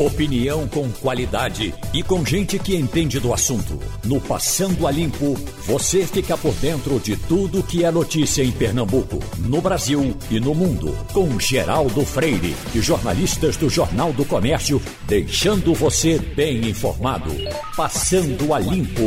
[0.00, 3.78] Opinião com qualidade e com gente que entende do assunto.
[4.02, 5.34] No Passando a Limpo,
[5.66, 10.54] você fica por dentro de tudo que é notícia em Pernambuco, no Brasil e no
[10.54, 10.96] mundo.
[11.12, 17.30] Com Geraldo Freire e jornalistas do Jornal do Comércio, deixando você bem informado.
[17.76, 19.02] Passando a Limpo.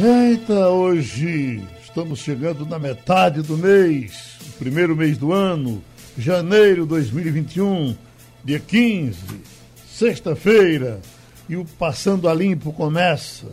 [0.00, 5.84] Eita, hoje estamos chegando na metade do mês, primeiro mês do ano,
[6.16, 8.05] janeiro 2021
[8.46, 9.42] dia 15,
[9.88, 11.00] sexta-feira,
[11.48, 13.48] e o Passando a Limpo começa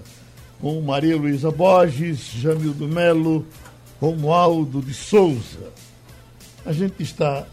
[0.62, 3.44] com Maria Luísa Borges, Jamildo Melo,
[3.99, 5.71] Romualdo de Souza.
[6.63, 7.44] A gente está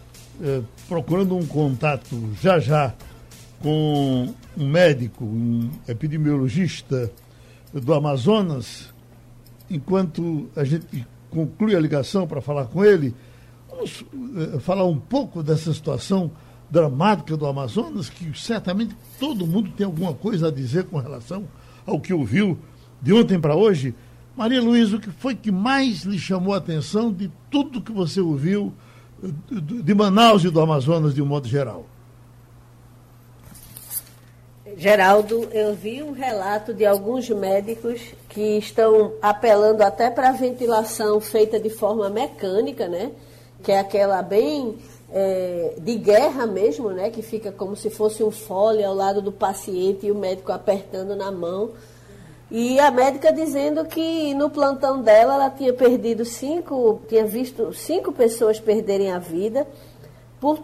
[0.43, 2.95] eh, procurando um contato já já
[3.63, 7.11] com um médico, um epidemiologista
[7.73, 8.93] do Amazonas.
[9.71, 13.15] Enquanto a gente conclui a ligação para falar com ele,
[13.71, 14.05] vamos
[14.37, 16.31] eh, falar um pouco dessa situação
[16.71, 21.45] dramática do Amazonas, que certamente todo mundo tem alguma coisa a dizer com relação
[21.87, 22.59] ao que ouviu
[23.03, 23.95] de ontem para hoje.
[24.37, 28.21] Maria Luísa, o que foi que mais lhe chamou a atenção de tudo que você
[28.21, 28.73] ouviu
[29.51, 31.85] de Manaus e do Amazonas de um modo geral?
[34.77, 41.21] Geraldo, eu vi um relato de alguns médicos que estão apelando até para a ventilação
[41.21, 43.11] feita de forma mecânica, né?
[43.63, 44.79] Que é aquela bem
[45.13, 49.33] é, de guerra mesmo, né, que fica como se fosse um fole ao lado do
[49.33, 51.71] paciente e o médico apertando na mão.
[52.51, 58.13] E a médica dizendo que no plantão dela ela tinha perdido cinco, tinha visto cinco
[58.13, 59.67] pessoas perderem a vida
[60.41, 60.59] por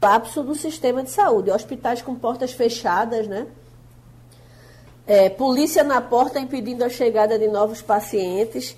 [0.00, 1.50] colapso do sistema de saúde.
[1.50, 3.46] Hospitais com portas fechadas, né?
[5.06, 8.74] É, polícia na porta impedindo a chegada de novos pacientes.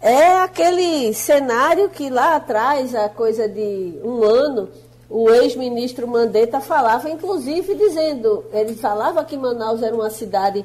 [0.00, 4.68] É aquele cenário que lá atrás, a coisa de um ano,
[5.10, 10.64] o ex-ministro Mandetta falava, inclusive dizendo, ele falava que Manaus era uma cidade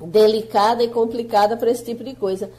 [0.00, 2.50] delicada e complicada para esse tipo de coisa.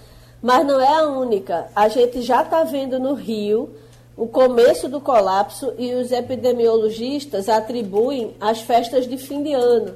[0.42, 1.68] Mas não é a única.
[1.74, 3.70] A gente já está vendo no Rio
[4.18, 9.96] o começo do colapso e os epidemiologistas atribuem as festas de fim de ano.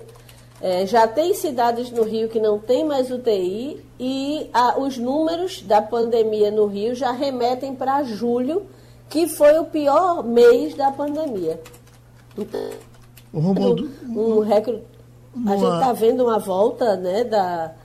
[0.60, 5.62] É, já tem cidades no Rio que não tem mais UTI e a, os números
[5.62, 8.66] da pandemia no Rio já remetem para julho,
[9.08, 11.62] que foi o pior mês da pandemia.
[13.32, 14.82] O Romualdo, um recru...
[15.34, 15.54] uma...
[15.54, 17.76] A gente está vendo uma volta né, da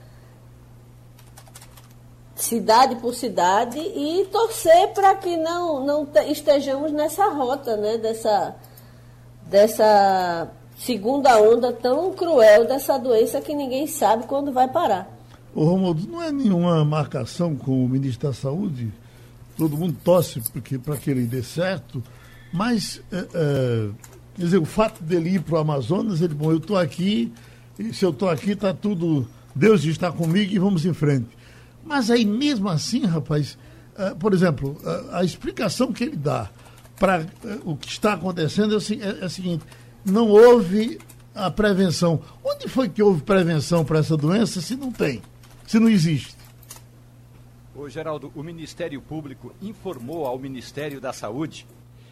[2.35, 8.55] cidade por cidade e torcer para que não, não estejamos nessa rota né, dessa,
[9.43, 10.49] dessa
[10.85, 15.09] segunda onda tão cruel dessa doença que ninguém sabe quando vai parar.
[15.55, 18.91] Ô Romualdo, não é nenhuma marcação com o ministro da Saúde?
[19.55, 20.41] Todo mundo torce
[20.83, 22.03] para que ele dê certo,
[22.51, 23.89] mas é, é,
[24.35, 27.31] quer dizer, o fato dele ir para o Amazonas, ele, bom, eu estou aqui,
[27.77, 31.29] e se eu estou aqui, está tudo, Deus está comigo e vamos em frente.
[31.85, 33.57] Mas aí mesmo assim, rapaz,
[33.97, 36.49] é, por exemplo, a, a, explicação que ele dá
[36.99, 39.63] para é, o que está acontecendo é, é, é a seguinte,
[40.05, 40.99] não houve
[41.33, 42.21] a prevenção.
[42.43, 45.21] Onde foi que houve prevenção para essa doença se não tem,
[45.65, 46.35] se não existe?
[47.75, 51.65] Ô, Geraldo, o Ministério Público informou ao Ministério da Saúde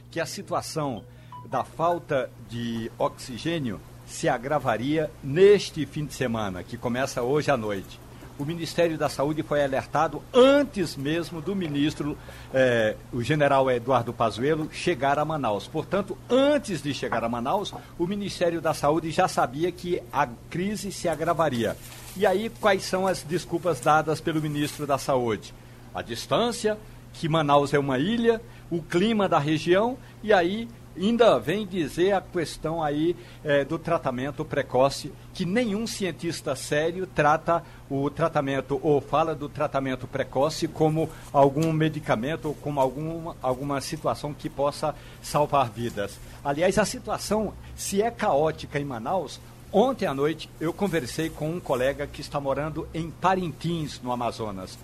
[0.10, 1.04] que a situação
[1.50, 8.00] da falta de oxigênio se agravaria neste fim de semana, que começa hoje à noite
[8.42, 12.18] o Ministério da Saúde foi alertado antes mesmo do ministro,
[12.52, 15.68] eh, o general Eduardo Pazuello, chegar a Manaus.
[15.68, 20.92] Portanto, antes de chegar a Manaus, o Ministério da Saúde já sabia que a crise
[20.92, 21.78] se agravaria.
[22.18, 25.54] E aí, quais são as desculpas dadas pelo ministro da Saúde?
[25.94, 26.80] A distância,
[27.14, 28.42] que Manaus é uma ilha,
[28.72, 34.44] o clima da região, e aí ainda vem dizer a questão aí é, do tratamento
[34.44, 41.72] precoce, que nenhum cientista sério trata o tratamento ou fala do tratamento precoce como algum
[41.72, 46.20] medicamento ou como alguma, alguma situação que possa salvar vidas.
[46.44, 49.40] Aliás, a situação, se é caótica em Manaus,
[49.72, 54.78] ontem à noite eu conversei com um colega que está morando em Parintins, no Amazonas.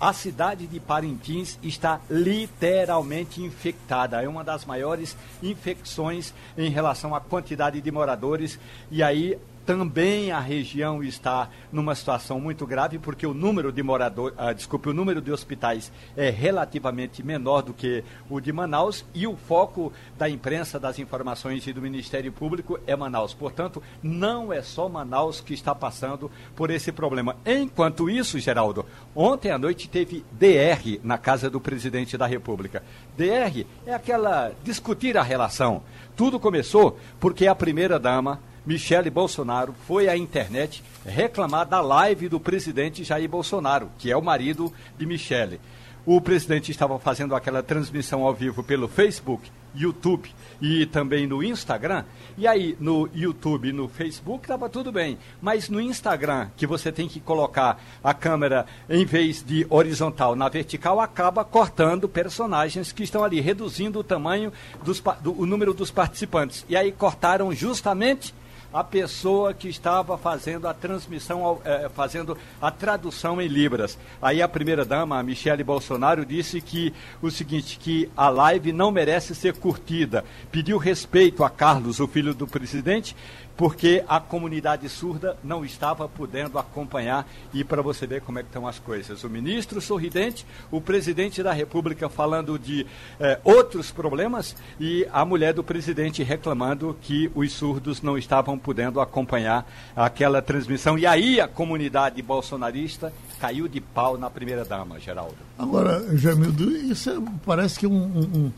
[0.00, 4.22] A cidade de Parintins está literalmente infectada.
[4.22, 8.60] É uma das maiores infecções em relação à quantidade de moradores.
[8.92, 9.36] E aí
[9.68, 14.88] também a região está numa situação muito grave, porque o número de moradores, ah, desculpe,
[14.88, 19.92] o número de hospitais é relativamente menor do que o de Manaus e o foco
[20.16, 23.34] da imprensa, das informações e do Ministério Público é Manaus.
[23.34, 27.36] Portanto, não é só Manaus que está passando por esse problema.
[27.44, 32.82] Enquanto isso, Geraldo, ontem à noite teve DR na casa do presidente da República.
[33.18, 35.82] DR é aquela discutir a relação.
[36.16, 42.38] Tudo começou porque a primeira dama Michele Bolsonaro foi à internet reclamar da live do
[42.38, 45.58] presidente Jair Bolsonaro, que é o marido de Michele.
[46.04, 50.30] O presidente estava fazendo aquela transmissão ao vivo pelo Facebook, YouTube
[50.60, 52.04] e também no Instagram.
[52.36, 55.16] E aí, no YouTube e no Facebook estava tudo bem.
[55.40, 60.48] Mas no Instagram, que você tem que colocar a câmera em vez de horizontal na
[60.48, 64.52] vertical, acaba cortando personagens que estão ali, reduzindo o tamanho
[64.84, 66.66] dos do, o número dos participantes.
[66.68, 68.34] E aí cortaram justamente
[68.72, 73.98] a pessoa que estava fazendo a transmissão, é, fazendo a tradução em Libras.
[74.20, 76.92] Aí a primeira-dama, Michele Bolsonaro, disse que
[77.22, 80.24] o seguinte, que a live não merece ser curtida.
[80.50, 83.16] Pediu respeito a Carlos, o filho do presidente,
[83.58, 88.48] porque a comunidade surda não estava podendo acompanhar e para você ver como é que
[88.48, 89.24] estão as coisas.
[89.24, 92.86] O ministro sorridente, o presidente da República falando de
[93.18, 99.00] eh, outros problemas e a mulher do presidente reclamando que os surdos não estavam podendo
[99.00, 100.96] acompanhar aquela transmissão.
[100.96, 105.34] E aí a comunidade bolsonarista caiu de pau na primeira dama, Geraldo.
[105.58, 108.52] Agora, Jamildo, isso é, parece que é um, um,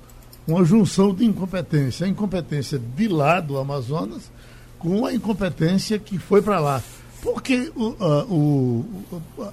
[0.46, 2.04] uma junção de incompetência.
[2.04, 4.30] A incompetência de lá do Amazonas
[4.80, 6.82] com a incompetência que foi para lá.
[7.22, 8.84] Porque o, a, o,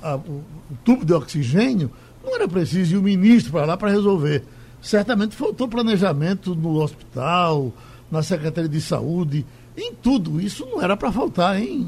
[0.01, 0.43] a, o,
[0.83, 1.91] tubo de oxigênio
[2.23, 4.43] não era preciso ir o ministro para lá para resolver.
[4.81, 7.71] Certamente faltou planejamento no hospital,
[8.09, 9.45] na Secretaria de Saúde,
[9.77, 10.39] em tudo.
[10.39, 11.85] Isso não era para faltar, hein,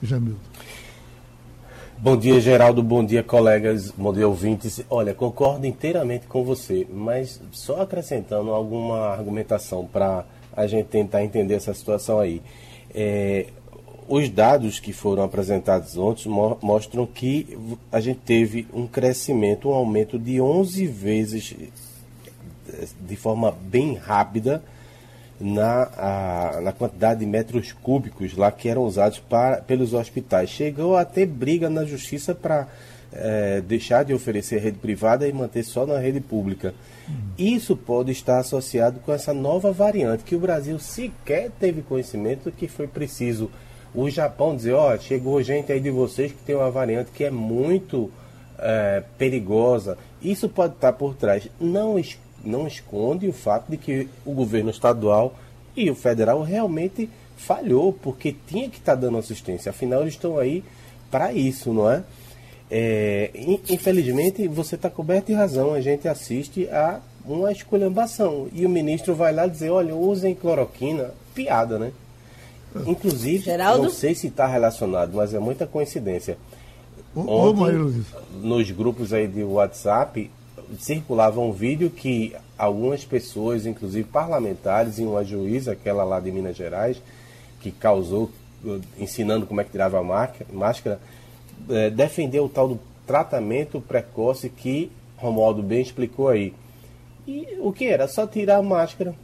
[0.00, 0.38] Jamildo?
[2.00, 2.80] Bom dia, Geraldo.
[2.80, 3.90] Bom dia, colegas.
[3.90, 4.80] Bom dia, ouvintes.
[4.88, 10.24] Olha, concordo inteiramente com você, mas só acrescentando alguma argumentação para
[10.58, 12.42] a gente tentar entender essa situação aí.
[12.94, 13.46] É,
[14.08, 17.58] os dados que foram apresentados ontem mostram que
[17.92, 21.54] a gente teve um crescimento, um aumento de 11 vezes
[23.00, 24.62] de forma bem rápida
[25.40, 30.50] na, a, na quantidade de metros cúbicos lá que eram usados para, pelos hospitais.
[30.50, 32.66] Chegou a ter briga na justiça para
[33.12, 36.74] é, deixar de oferecer rede privada e manter só na rede pública.
[37.08, 37.14] Uhum.
[37.38, 42.68] Isso pode estar associado com essa nova variante que o Brasil sequer teve conhecimento que
[42.68, 43.50] foi preciso
[43.94, 47.24] o Japão dizer, ó, oh, chegou gente aí de vocês que tem uma variante que
[47.24, 48.10] é muito
[48.58, 49.96] é, perigosa.
[50.20, 51.48] Isso pode estar por trás.
[51.60, 51.96] Não,
[52.44, 55.34] não esconde o fato de que o governo estadual
[55.76, 59.70] e o federal realmente falhou, porque tinha que estar dando assistência.
[59.70, 60.62] Afinal, eles estão aí
[61.10, 62.02] para isso, não é?
[62.70, 63.30] É,
[63.68, 65.72] infelizmente, você está coberto de razão.
[65.72, 68.48] A gente assiste a uma esculhambação.
[68.52, 71.10] E o ministro vai lá dizer: olha, usem cloroquina.
[71.34, 71.92] Piada, né?
[72.86, 73.84] Inclusive, Geraldo?
[73.84, 76.36] não sei se está relacionado, mas é muita coincidência.
[77.16, 78.04] Ontem,
[78.42, 80.30] nos grupos aí de WhatsApp,
[80.78, 86.56] circulava um vídeo que algumas pessoas, inclusive parlamentares e uma juíza, aquela lá de Minas
[86.56, 87.00] Gerais,
[87.60, 88.30] que causou,
[88.98, 90.02] ensinando como é que tirava a
[90.52, 91.00] máscara,
[91.70, 96.54] é, defender o tal do tratamento precoce que Romualdo bem explicou aí.
[97.26, 98.06] E o que era?
[98.06, 99.14] Só tirar a máscara,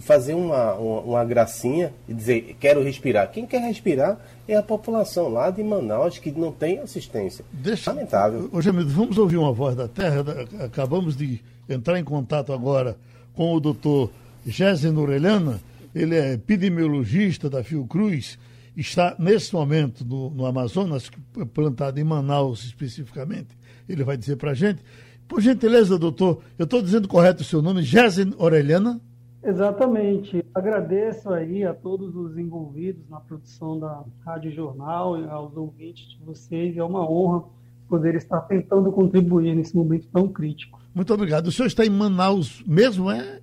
[0.00, 3.30] fazer uma, uma, uma, gracinha e dizer, quero respirar.
[3.30, 4.18] Quem quer respirar
[4.48, 7.44] é a população lá de Manaus que não tem assistência.
[7.52, 8.48] Deixa, Lamentável.
[8.52, 10.24] Hoje, amigo, vamos ouvir uma voz da terra.
[10.64, 12.96] Acabamos de entrar em contato agora
[13.34, 14.10] com o doutor
[14.46, 15.60] Jéssica Orelhana.
[15.94, 18.38] Ele é epidemiologista da Fiocruz
[18.76, 21.10] está nesse momento no, no Amazonas,
[21.52, 23.56] plantado em Manaus especificamente.
[23.88, 24.82] Ele vai dizer para a gente.
[25.28, 29.00] Por gentileza, doutor, eu estou dizendo correto o seu nome, Jéssica Orelhana?
[29.42, 30.44] Exatamente.
[30.54, 36.18] Agradeço aí a todos os envolvidos na produção da Rádio Jornal e aos ouvintes de
[36.24, 36.76] vocês.
[36.76, 37.44] É uma honra
[37.88, 40.80] poder estar tentando contribuir nesse momento tão crítico.
[40.94, 41.46] Muito obrigado.
[41.46, 43.40] O senhor está em Manaus mesmo, é?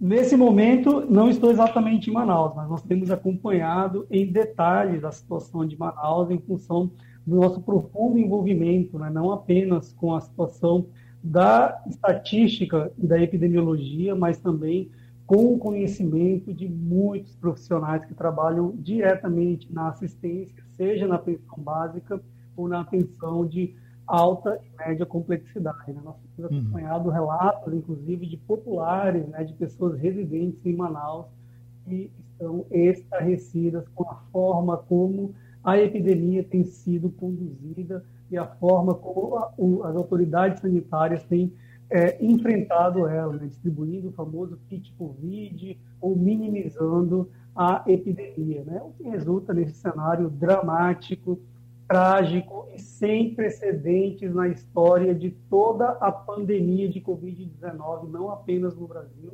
[0.00, 5.66] Nesse momento, não estou exatamente em Manaus, mas nós temos acompanhado em detalhes a situação
[5.66, 6.90] de Manaus em função
[7.26, 9.10] do nosso profundo envolvimento, né?
[9.10, 10.86] não apenas com a situação
[11.22, 14.90] da estatística e da epidemiologia, mas também
[15.26, 22.18] com o conhecimento de muitos profissionais que trabalham diretamente na assistência, seja na atenção básica
[22.56, 23.76] ou na atenção de
[24.10, 25.92] alta e média complexidade.
[25.92, 26.00] Né?
[26.04, 27.14] Nós temos acompanhado uhum.
[27.14, 31.26] relatos, inclusive, de populares, né, de pessoas residentes em Manaus,
[31.84, 38.94] que estão estarrecidas com a forma como a epidemia tem sido conduzida e a forma
[38.94, 41.52] como a, o, as autoridades sanitárias têm
[41.90, 48.92] é, enfrentado ela, né, distribuindo o famoso kit Covid ou minimizando a epidemia, né, o
[48.92, 51.38] que resulta nesse cenário dramático,
[51.90, 58.86] trágico e sem precedentes na história de toda a pandemia de Covid-19, não apenas no
[58.86, 59.32] Brasil,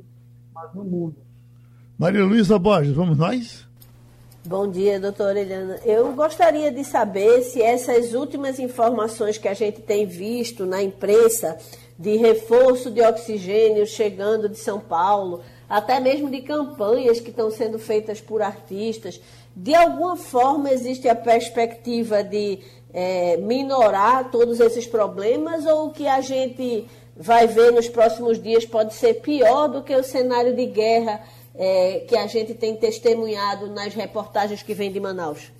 [0.54, 1.16] mas no mundo.
[1.98, 3.66] Maria Luísa Borges, vamos nós?
[4.42, 5.78] Bom dia, doutora Eliana.
[5.84, 11.58] Eu gostaria de saber se essas últimas informações que a gente tem visto na imprensa
[11.98, 17.78] de reforço de oxigênio chegando de São Paulo, até mesmo de campanhas que estão sendo
[17.78, 19.20] feitas por artistas,
[19.56, 22.58] de alguma forma existe a perspectiva de
[22.92, 26.86] é, minorar todos esses problemas ou o que a gente
[27.16, 31.20] vai ver nos próximos dias pode ser pior do que o cenário de guerra
[31.54, 35.50] é, que a gente tem testemunhado nas reportagens que vêm de Manaus?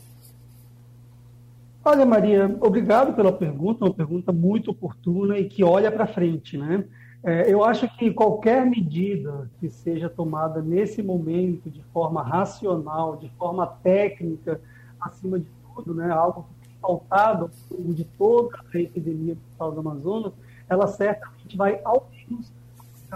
[1.83, 6.85] Olha, Maria, obrigado pela pergunta, uma pergunta muito oportuna e que olha para frente, né?
[7.26, 13.28] É, eu acho que qualquer medida que seja tomada nesse momento de forma racional, de
[13.30, 14.61] forma técnica,
[15.00, 17.50] acima de tudo, né, algo que tem faltado
[17.92, 20.33] de toda a epidemia do do Amazonas,
[20.68, 22.52] ela certamente vai ao menos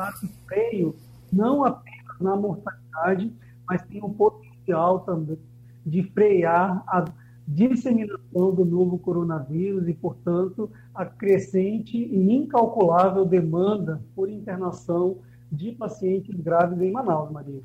[0.08, 0.96] esse freio,
[1.32, 3.32] não apenas na mortalidade,
[3.64, 5.38] mas tem um potencial também
[5.86, 7.04] de frear a
[7.50, 15.18] disseminação do novo coronavírus e, portanto, a crescente e incalculável demanda por internação
[15.50, 17.60] de pacientes graves em Manaus, Maria.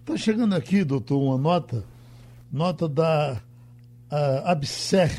[0.00, 1.84] Está chegando aqui, doutor, uma nota,
[2.50, 3.40] nota da
[4.44, 5.10] ABSER,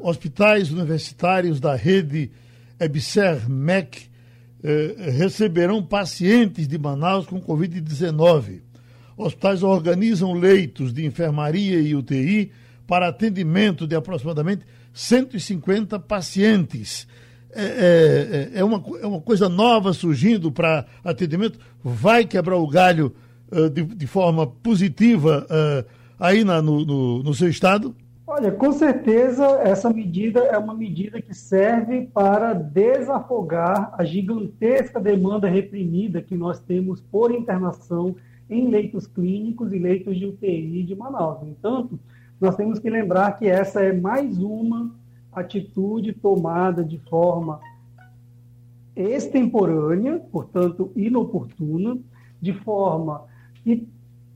[0.00, 2.30] Hospitais Universitários da Rede
[2.78, 4.08] ABSER-MEC
[4.62, 8.60] eh, receberão pacientes de Manaus com Covid-19
[9.20, 12.50] hospitais organizam leitos de enfermaria e UTI
[12.86, 17.06] para atendimento de aproximadamente 150 pacientes.
[17.52, 22.68] É, é, é, é uma, é uma coisa nova surgindo para atendimento, vai quebrar o
[22.68, 23.14] galho
[23.50, 27.94] uh, de, de, forma positiva uh, aí na, no, no, no seu estado?
[28.24, 35.48] Olha, com certeza essa medida é uma medida que serve para desafogar a gigantesca demanda
[35.48, 38.14] reprimida que nós temos por internação
[38.50, 41.42] em leitos clínicos e leitos de UTI de Manaus.
[41.46, 41.98] Entanto,
[42.40, 44.94] nós temos que lembrar que essa é mais uma
[45.32, 47.60] atitude tomada de forma
[48.96, 51.98] extemporânea, portanto inoportuna,
[52.40, 53.24] de forma
[53.62, 53.86] que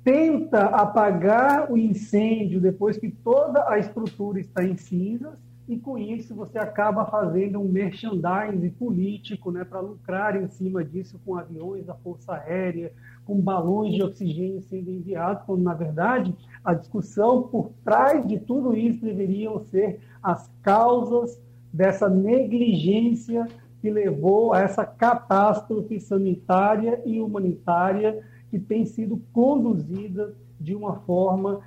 [0.05, 5.35] tenta apagar o incêndio depois que toda a estrutura está em cinzas
[5.67, 11.19] e com isso você acaba fazendo um merchandising político né, para lucrar em cima disso
[11.25, 12.93] com aviões da Força Aérea,
[13.25, 18.77] com balões de oxigênio sendo enviados, quando na verdade a discussão por trás de tudo
[18.77, 21.41] isso deveriam ser as causas
[21.73, 23.49] dessa negligência
[23.81, 31.61] que levou a essa catástrofe sanitária e humanitária que tem sido conduzida de uma forma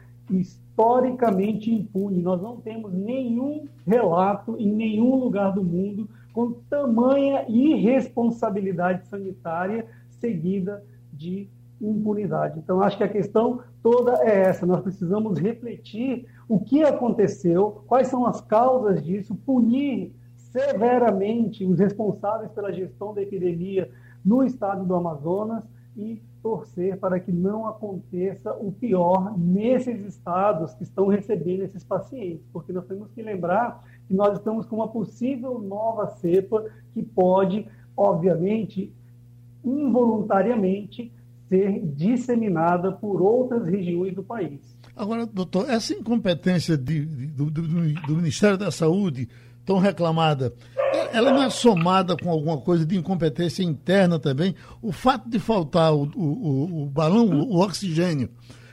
[0.77, 2.21] historicamente impune.
[2.21, 10.83] Nós não temos nenhum relato em nenhum lugar do mundo com tamanha irresponsabilidade sanitária seguida
[11.11, 11.49] de
[11.81, 12.59] impunidade.
[12.59, 14.67] Então, acho que a questão toda é essa.
[14.67, 22.51] Nós precisamos refletir o que aconteceu, quais são as causas disso, punir severamente os responsáveis
[22.51, 23.89] pela gestão da epidemia
[24.23, 25.63] no estado do Amazonas
[25.95, 32.45] e torcer para que não aconteça o pior nesses estados que estão recebendo esses pacientes,
[32.51, 37.67] porque nós temos que lembrar que nós estamos com uma possível nova cepa que pode,
[37.95, 38.93] obviamente,
[39.63, 41.11] involuntariamente
[41.49, 44.59] ser disseminada por outras regiões do país.
[44.95, 49.29] Agora, doutor, essa incompetência de, de, do, do, do, Ministério da Saúde,
[49.67, 50.53] tão reclamada,
[51.11, 54.55] ela não é somada com alguma coisa de incompetência interna também?
[54.81, 58.29] O fato de faltar o, o, o balão, o, oxigênio,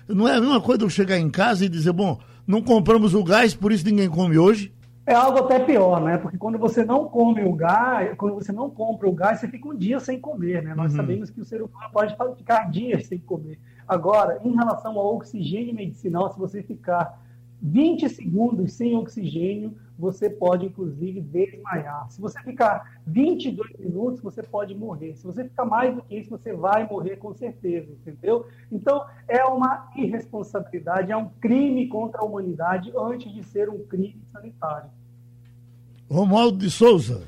[0.08, 3.24] não é a mesma coisa eu chegar em casa e dizer, bom, não compramos o
[3.24, 4.72] gás, por isso ninguém come hoje?
[5.04, 6.16] É algo até pior, né?
[6.16, 9.68] Porque quando você não come o gás, quando você não compra o gás, você fica
[9.68, 10.74] um dia sem comer, né?
[10.74, 10.96] Nós uhum.
[10.96, 13.58] sabemos que o ser humano pode ficar dias sem comer.
[13.86, 17.20] Agora, em relação ao oxigênio medicinal, se você ficar
[17.60, 22.10] 20 segundos sem oxigênio, você pode, inclusive, desmaiar.
[22.10, 25.14] Se você ficar 22 minutos, você pode morrer.
[25.16, 28.46] Se você ficar mais do que isso, você vai morrer com certeza, entendeu?
[28.70, 34.20] Então, é uma irresponsabilidade, é um crime contra a humanidade antes de ser um crime
[34.32, 34.90] sanitário.
[36.10, 37.22] Romualdo de Souza.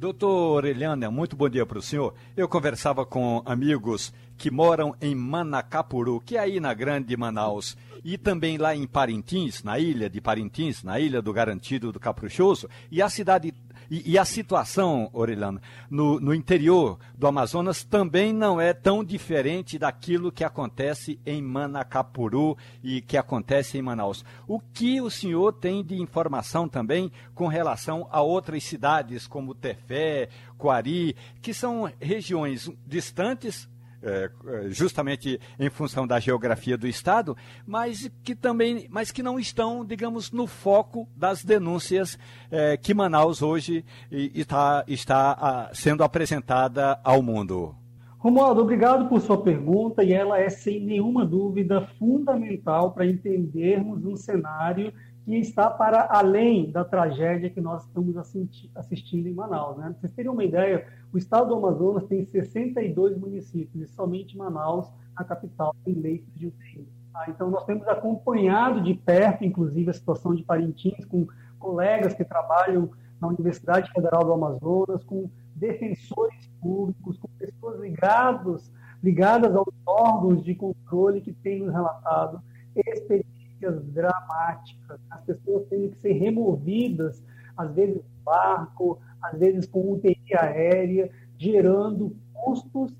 [0.00, 2.14] Doutor Eliana, muito bom dia para o senhor.
[2.34, 8.16] Eu conversava com amigos que moram em Manacapuru, que é aí na Grande Manaus, e
[8.16, 13.02] também lá em Parintins, na ilha de Parintins, na ilha do Garantido do Caprichoso, e
[13.02, 13.52] a cidade
[13.90, 19.78] e, e a situação, Orelhano, no, no interior do Amazonas também não é tão diferente
[19.78, 24.24] daquilo que acontece em Manacapuru e que acontece em Manaus.
[24.48, 30.30] O que o senhor tem de informação também com relação a outras cidades como Tefé,
[30.56, 33.68] Coari, que são regiões distantes
[34.02, 39.38] é, é, justamente em função da geografia do estado, mas que também, mas que não
[39.38, 42.18] estão, digamos, no foco das denúncias
[42.50, 47.74] é, que Manaus hoje está, está sendo apresentada ao mundo.
[48.18, 54.14] Romualdo, obrigado por sua pergunta e ela é sem nenhuma dúvida fundamental para entendermos um
[54.14, 54.92] cenário
[55.30, 58.16] que está para além da tragédia que nós estamos
[58.74, 59.76] assistindo em Manaus.
[59.76, 59.94] Né?
[59.96, 65.22] Vocês terem uma ideia, o estado do Amazonas tem 62 municípios e somente Manaus, a
[65.22, 66.88] capital, tem leitos de UTI.
[67.12, 67.26] Tá?
[67.28, 71.28] Então, nós temos acompanhado de perto, inclusive, a situação de Parintins, com
[71.60, 79.54] colegas que trabalham na Universidade Federal do Amazonas, com defensores públicos, com pessoas ligados, ligadas
[79.54, 82.42] aos órgãos de controle que têm nos relatado
[82.76, 87.22] experiências dramáticas, as pessoas tendo que ser removidas,
[87.56, 92.94] às vezes barco, às vezes com UTI aérea, gerando custos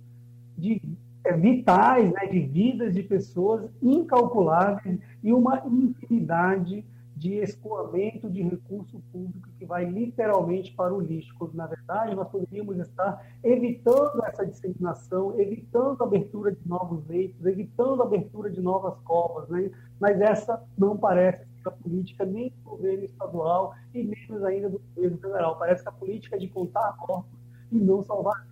[0.57, 0.81] de,
[1.25, 6.85] é, vitais, né, de vidas de pessoas incalculáveis e uma infinidade de
[7.29, 12.79] escoamento de recurso público que vai literalmente para o lixo, quando na verdade nós poderíamos
[12.79, 18.99] estar evitando essa disseminação, evitando a abertura de novos leitos, evitando a abertura de novas
[19.01, 19.71] covas, né?
[20.01, 25.19] mas essa não parece a política nem do governo estadual e menos ainda do governo
[25.19, 25.59] federal.
[25.59, 27.39] Parece que a política é de contar corpos
[27.71, 28.47] e não salvar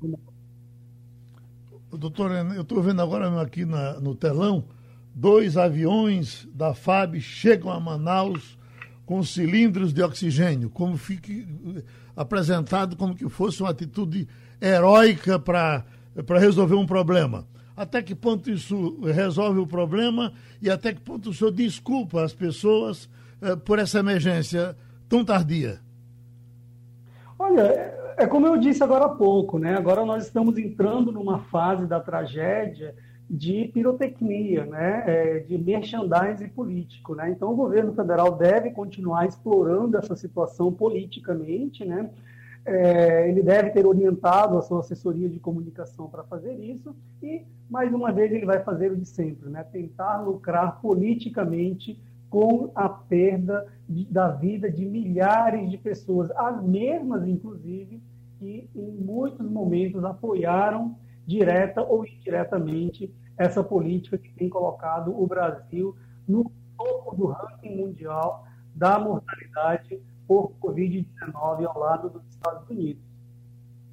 [0.00, 0.20] vidas.
[1.90, 4.64] Doutor, eu estou vendo agora aqui na, no telão
[5.20, 8.58] dois aviões da FAB chegam a Manaus
[9.04, 11.46] com cilindros de oxigênio, como fique
[12.16, 14.26] apresentado como que fosse uma atitude
[14.58, 15.84] heróica para
[16.38, 17.46] resolver um problema.
[17.76, 22.32] Até que ponto isso resolve o problema e até que ponto o senhor desculpa as
[22.32, 23.08] pessoas
[23.42, 24.74] eh, por essa emergência
[25.06, 25.80] tão tardia?
[27.38, 27.62] Olha,
[28.16, 29.76] é como eu disse agora há pouco, né?
[29.76, 32.94] Agora nós estamos entrando numa fase da tragédia
[33.30, 37.14] de pirotecnia, né, é, de merchandising político.
[37.14, 37.30] Né?
[37.30, 42.10] Então, o governo federal deve continuar explorando essa situação politicamente, né?
[42.62, 47.90] É, ele deve ter orientado a sua assessoria de comunicação para fazer isso e, mais
[47.90, 49.64] uma vez, ele vai fazer o de sempre, né?
[49.64, 57.26] tentar lucrar politicamente com a perda de, da vida de milhares de pessoas, as mesmas,
[57.26, 58.02] inclusive,
[58.38, 60.94] que em muitos momentos apoiaram
[61.26, 65.96] direta ou indiretamente essa política que tem colocado o Brasil
[66.28, 69.98] no topo do ranking mundial da mortalidade
[70.28, 73.02] por Covid-19 ao lado dos Estados Unidos.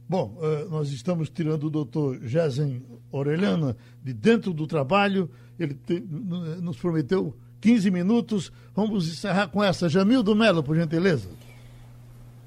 [0.10, 5.29] Bom, eh, nós estamos tirando o doutor Jezen Orelhana de dentro do trabalho.
[5.57, 8.51] Ele te, nos prometeu 15 minutos.
[8.75, 9.88] Vamos encerrar com essa.
[9.88, 11.29] Jamil do Melo, por gentileza.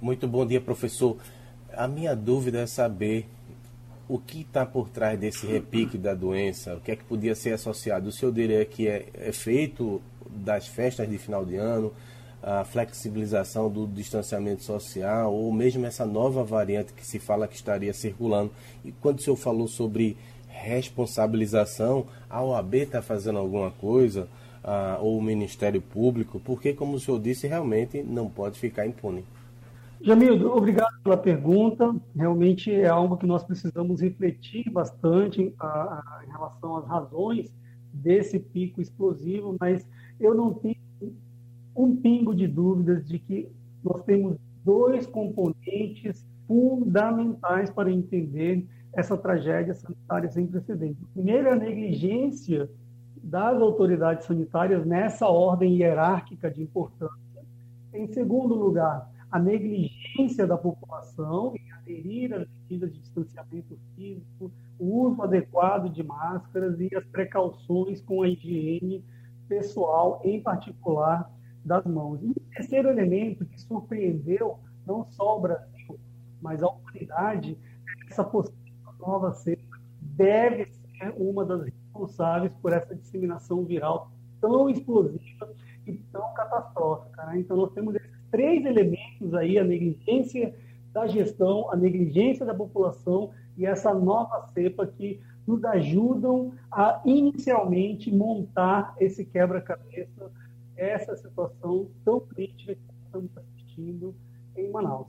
[0.02, 1.16] Muito bom dia, professor.
[1.72, 3.26] A minha dúvida é saber
[4.10, 7.52] o que está por trás desse repique da doença, o que é que podia ser
[7.52, 8.08] associado?
[8.08, 11.92] O senhor diria que é efeito das festas de final de ano,
[12.42, 17.92] a flexibilização do distanciamento social, ou mesmo essa nova variante que se fala que estaria
[17.92, 18.50] circulando.
[18.84, 20.16] E quando o senhor falou sobre
[20.48, 24.26] responsabilização, a OAB está fazendo alguma coisa,
[25.00, 29.24] ou o Ministério Público, porque, como o senhor disse, realmente não pode ficar impune.
[30.02, 31.94] Jamildo, obrigado pela pergunta.
[32.16, 37.52] Realmente é algo que nós precisamos refletir bastante a, a, em relação às razões
[37.92, 39.86] desse pico explosivo, mas
[40.18, 40.76] eu não tenho
[41.76, 43.48] um pingo de dúvidas de que
[43.84, 51.06] nós temos dois componentes fundamentais para entender essa tragédia sanitária sem precedentes.
[51.12, 52.70] Primeiro é a negligência
[53.22, 57.18] das autoridades sanitárias nessa ordem hierárquica de importância.
[57.92, 65.06] Em segundo lugar, a negligência da população em aderir às medidas de distanciamento físico, o
[65.06, 69.04] uso adequado de máscaras e as precauções com a higiene
[69.48, 71.30] pessoal, em particular
[71.64, 72.22] das mãos.
[72.22, 76.00] E o terceiro elemento que surpreendeu não só o Brasil,
[76.40, 77.58] mas a humanidade,
[78.06, 78.60] é essa possível
[78.98, 85.52] nova cepa deve ser uma das responsáveis por essa disseminação viral tão explosiva
[85.86, 87.24] e tão catastrófica.
[87.26, 87.40] Né?
[87.40, 88.99] Então, nós temos esses três elementos
[89.34, 90.54] aí, a negligência
[90.92, 98.10] da gestão, a negligência da população e essa nova cepa que nos ajudam a inicialmente
[98.10, 100.30] montar esse quebra-cabeça,
[100.76, 104.14] essa situação tão crítica que estamos assistindo
[104.56, 105.06] em Manaus.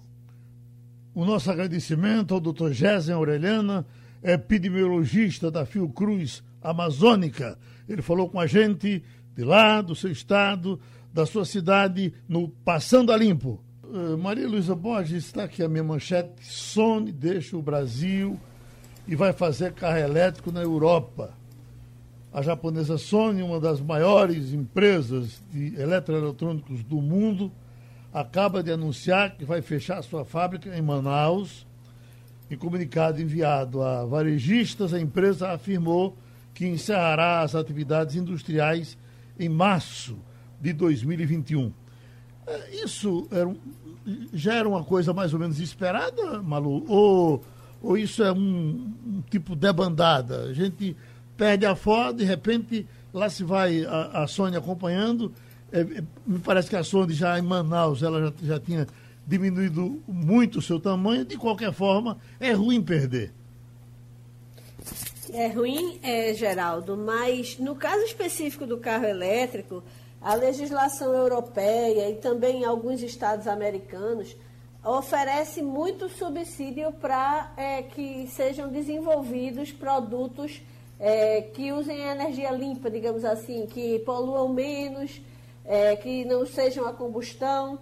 [1.13, 2.71] O nosso agradecimento ao Dr.
[2.71, 3.85] Gésen Aureliana,
[4.23, 7.57] epidemiologista da Fiocruz Amazônica.
[7.87, 9.03] Ele falou com a gente
[9.35, 10.79] de lá, do seu estado,
[11.13, 13.61] da sua cidade, no Passando a Limpo.
[13.91, 16.31] Uh, Maria Luísa Borges, está aqui a minha manchete.
[16.45, 18.39] Sony deixa o Brasil
[19.05, 21.33] e vai fazer carro elétrico na Europa.
[22.31, 27.51] A japonesa Sony, uma das maiores empresas de eletroeletrônicos do mundo,
[28.13, 31.67] acaba de anunciar que vai fechar sua fábrica em Manaus.
[32.49, 36.15] Em comunicado enviado a varejistas, a empresa afirmou
[36.53, 38.97] que encerrará as atividades industriais
[39.37, 40.17] em março
[40.61, 41.80] de 2021.
[42.51, 43.49] É, isso era
[44.33, 46.83] já era uma coisa mais ou menos esperada, Malu?
[46.87, 47.43] Ou,
[47.81, 50.43] ou isso é um, um tipo debandada?
[50.43, 50.95] A gente
[51.37, 55.33] perde a Ford, de repente lá se vai a, a Sony acompanhando.
[55.71, 58.87] É, é, me parece que a Sony já em Manaus ela já, já tinha
[59.25, 61.23] diminuído muito o seu tamanho.
[61.23, 63.31] De qualquer forma, é ruim perder.
[65.33, 69.81] É ruim, é, Geraldo, mas no caso específico do carro elétrico,
[70.21, 74.35] a legislação europeia e também alguns estados americanos
[74.83, 80.61] oferece muito subsídio para é, que sejam desenvolvidos produtos
[80.99, 85.19] é, que usem energia limpa, digamos assim, que poluam menos,
[85.65, 87.79] é, que não sejam a combustão.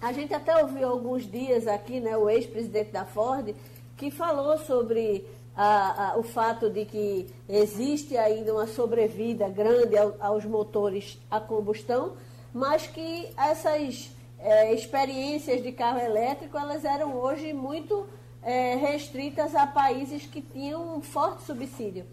[0.00, 3.54] A gente até ouviu alguns dias aqui, né, o ex-presidente da Ford,
[3.96, 5.24] que falou sobre
[5.56, 11.40] a, a, o fato de que existe ainda uma sobrevida grande ao, aos motores a
[11.40, 12.16] combustão,
[12.52, 18.06] mas que essas é, experiências de carro elétrico elas eram hoje muito
[18.42, 22.04] é, restritas a países que tinham um forte subsídio.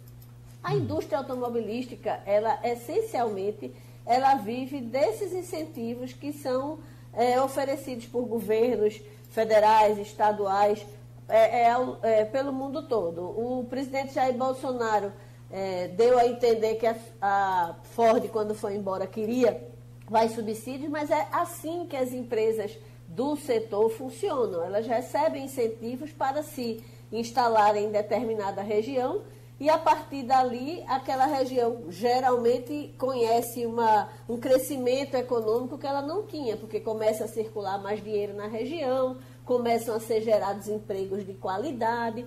[0.64, 3.74] A indústria automobilística, ela essencialmente,
[4.06, 6.80] ela vive desses incentivos que são
[7.14, 10.86] é, oferecidos por governos federais, estaduais,
[11.34, 13.24] é, é, é, pelo mundo todo.
[13.24, 15.12] O presidente Jair Bolsonaro
[15.50, 19.68] é, deu a entender que a, a, Ford, quando foi embora, queria
[20.08, 24.64] mais subsídios, mas é assim que as empresas do setor funcionam.
[24.64, 29.24] Elas recebem incentivos para se instalarem em determinada região
[29.60, 36.28] e a partir dali aquela região geralmente conhece uma, um crescimento econômico que ela não
[36.28, 41.34] tinha, porque começa a circular mais dinheiro na região, começam a ser gerados empregos de
[41.34, 42.26] qualidade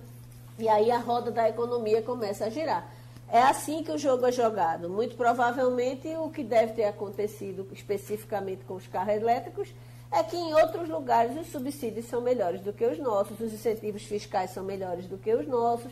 [0.59, 2.91] e aí a roda da economia começa a girar.
[3.29, 4.89] É assim que o jogo é jogado.
[4.89, 9.73] Muito provavelmente o que deve ter acontecido especificamente com os carros elétricos
[10.09, 14.03] é que em outros lugares os subsídios são melhores do que os nossos, os incentivos
[14.03, 15.91] fiscais são melhores do que os nossos.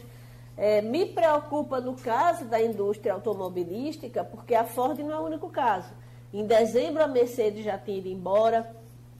[0.57, 5.49] É, me preocupa no caso da indústria automobilística, porque a Ford não é o único
[5.49, 5.89] caso.
[6.33, 8.73] Em dezembro a Mercedes já tinha ido embora,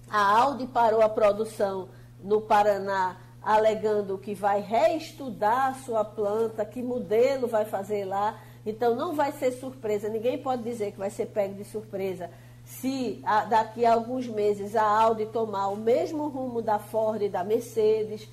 [0.10, 1.90] a Audi parou a produção
[2.24, 8.40] no Paraná, alegando que vai reestudar a sua planta, que modelo vai fazer lá.
[8.66, 12.30] Então não vai ser surpresa, ninguém pode dizer que vai ser pego de surpresa
[12.66, 17.44] se daqui a alguns meses a Audi tomar o mesmo rumo da Ford e da
[17.44, 18.28] Mercedes.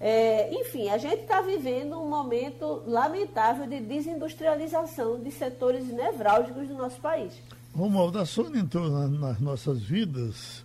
[0.00, 6.74] É, enfim, a gente está vivendo um momento lamentável de desindustrialização de setores nevrálgicos do
[6.74, 7.34] nosso país.
[7.74, 10.64] Romualdo, a Sony entrou na, nas nossas vidas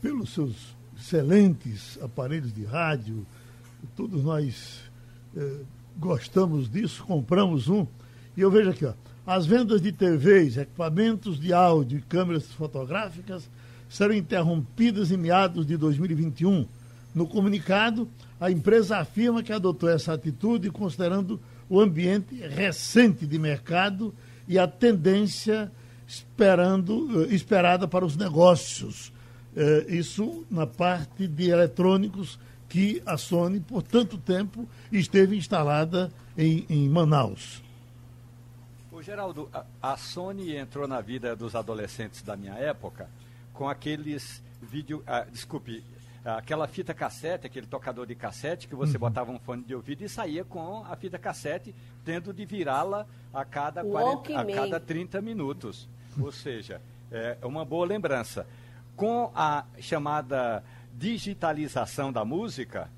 [0.00, 3.26] pelos seus excelentes aparelhos de rádio,
[3.96, 4.80] todos nós
[5.36, 5.64] uh,
[5.98, 7.86] gostamos disso, compramos um.
[8.36, 8.94] E eu vejo aqui, ó,
[9.26, 13.48] as vendas de TVs, equipamentos de áudio e câmeras fotográficas
[13.88, 16.66] serão interrompidas em meados de 2021.
[17.14, 18.08] No comunicado,
[18.40, 24.12] a empresa afirma que adotou essa atitude considerando o ambiente recente de mercado
[24.48, 25.70] e a tendência
[26.06, 29.13] esperando, eh, esperada para os negócios.
[29.56, 32.38] É, isso na parte de eletrônicos
[32.68, 37.62] que a Sony, por tanto tempo, esteve instalada em, em Manaus.
[38.90, 43.08] O Geraldo, a, a Sony entrou na vida dos adolescentes da minha época
[43.52, 45.84] com aqueles vídeo, ah, desculpe,
[46.24, 49.00] aquela fita cassete, aquele tocador de cassete que você uhum.
[49.00, 53.44] botava um fone de ouvido e saía com a fita cassete, tendo de virá-la a
[53.44, 55.88] cada 40, a cada 30 minutos.
[56.18, 58.46] Ou seja, é uma boa lembrança.
[58.96, 62.90] Com a chamada digitalização da música,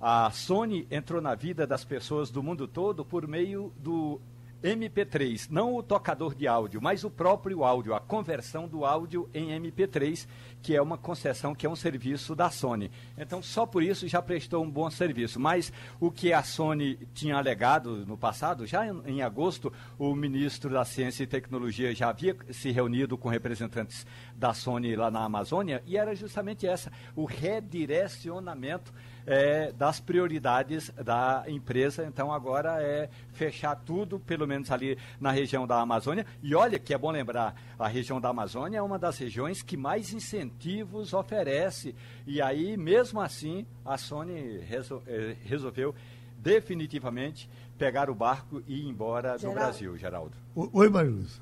[0.00, 4.20] a Sony entrou na vida das pessoas do mundo todo por meio do
[4.62, 9.48] MP3, não o tocador de áudio, mas o próprio áudio, a conversão do áudio em
[9.60, 10.26] MP3,
[10.62, 12.90] que é uma concessão, que é um serviço da Sony.
[13.18, 15.40] Então, só por isso já prestou um bom serviço.
[15.40, 20.84] Mas o que a Sony tinha alegado no passado, já em, agosto, o ministro da
[20.84, 25.96] Ciência e Tecnologia já havia se reunido com representantes da Sony lá na Amazônia, e
[25.96, 28.92] era justamente essa, o redirecionamento
[29.26, 32.04] é, das prioridades da empresa.
[32.04, 36.26] Então agora é fechar tudo, pelo menos ali na região da Amazônia.
[36.42, 39.76] E olha que é bom lembrar, a região da Amazônia é uma das regiões que
[39.76, 41.94] mais incentivos oferece.
[42.26, 45.94] E aí, mesmo assim, a Sony resol é, resolveu
[46.38, 49.46] definitivamente pegar o barco e ir embora Geraldo.
[49.46, 50.36] do Brasil, Geraldo.
[50.54, 51.40] Oi, Mariluz.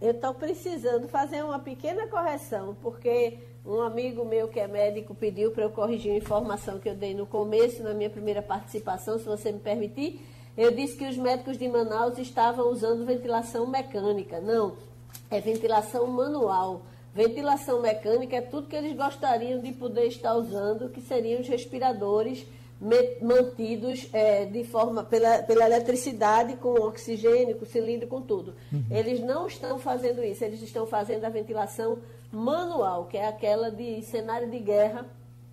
[0.00, 5.52] Eu estou precisando fazer uma pequena correção, porque um amigo meu que é médico pediu
[5.52, 9.24] para eu corrigir uma informação que eu dei no começo, na minha primeira participação, se
[9.24, 10.20] você me permitir.
[10.56, 14.40] Eu disse que os médicos de Manaus estavam usando ventilação mecânica.
[14.40, 14.76] Não,
[15.30, 16.82] é ventilação manual.
[17.14, 22.46] Ventilação mecânica é tudo que eles gostariam de poder estar usando, que seriam os respiradores
[23.20, 28.54] mantidos é, de forma pela, pela eletricidade, com oxigênio, com cilindro, com tudo.
[28.72, 28.84] Uhum.
[28.90, 31.98] Eles não estão fazendo isso, eles estão fazendo a ventilação
[32.32, 35.06] manual, que é aquela de cenário de guerra,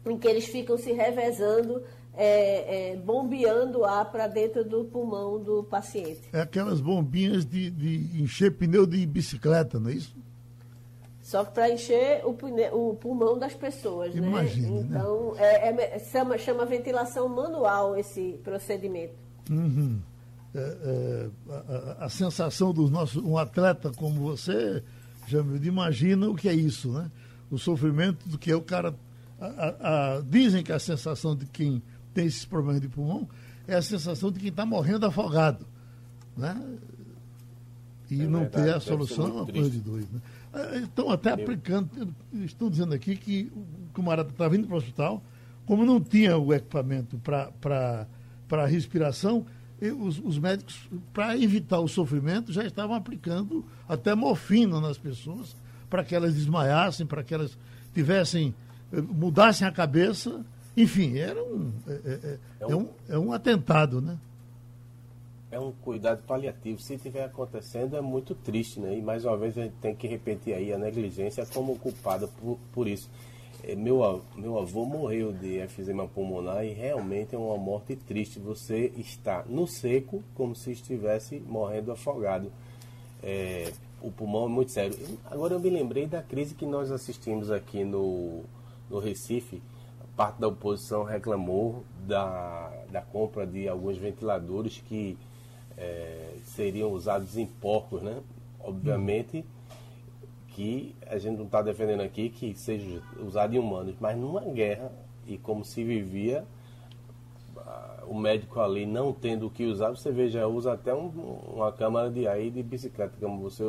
[0.06, 1.84] em que eles ficam se revezando,
[2.16, 6.22] é, é, bombeando ar para dentro do pulmão do paciente.
[6.34, 10.16] É aquelas bombinhas de, de encher pneu de bicicleta, não é isso?
[11.30, 14.28] Só que para encher o, o, pulmão das pessoas, né?
[14.28, 14.80] Imagine, né?
[14.90, 15.42] Então, né?
[15.44, 19.14] É, é, chama, chama ventilação manual esse procedimento.
[19.48, 20.02] Uhum.
[20.56, 21.30] É, é,
[22.00, 23.24] a, a, sensação dos nossos...
[23.24, 24.84] Um atleta como você,
[25.28, 27.12] Jamil, imagina o que é isso, né?
[27.52, 28.96] O sofrimento do que é o cara...
[29.40, 31.80] A, a, dizem que a sensação de quem
[32.12, 33.30] tem esses problemas de pulmão
[33.68, 35.64] é a sensação de quem está morrendo afogado,
[36.36, 36.60] né?
[38.10, 40.20] E é não verdade, ter a solução é uma coisa de dois, né?
[40.54, 41.90] É, estão até aplicando,
[42.34, 45.24] estão dizendo aqui que o camarada está vindo para o hospital,
[45.66, 49.46] como não tinha o equipamento para respiração,
[50.00, 55.56] os, os médicos, para evitar o sofrimento, já estavam aplicando até morfina nas pessoas,
[55.90, 57.58] para que elas desmaiassem, para que elas
[57.94, 58.54] tivessem,
[58.92, 60.46] eh, mudassem a cabeça.
[60.76, 64.18] Enfim, era um, é, é, é, um, é um, é um atentado, né?
[65.52, 66.80] É um cuidado paliativo.
[66.80, 68.96] Se estiver acontecendo, é muito triste, né?
[68.96, 72.60] E mais uma vez a gente tem que repetir aí a negligência como culpada por,
[72.72, 73.10] por isso.
[73.64, 78.40] É, meu, meu avô morreu de efizema pulmonar e realmente é uma morte triste.
[78.40, 82.52] Você está no seco como se estivesse morrendo afogado.
[83.22, 84.96] É, o pulmão é muito sério.
[85.26, 88.44] Agora eu me lembrei da crise que nós assistimos aqui no,
[88.90, 89.62] no Recife.
[90.16, 95.18] Parte da oposição reclamou da, da compra de alguns ventiladores que
[95.80, 98.22] é, seriam usados em porcos, né?
[98.60, 99.46] Obviamente
[100.50, 104.92] que a gente não está defendendo aqui que seja usado em humanos, mas numa guerra
[105.26, 106.46] e como se vivia
[108.10, 111.10] o médico ali não tendo o que usar, você veja, usa até um,
[111.54, 113.64] uma câmara de ar de bicicleta, como você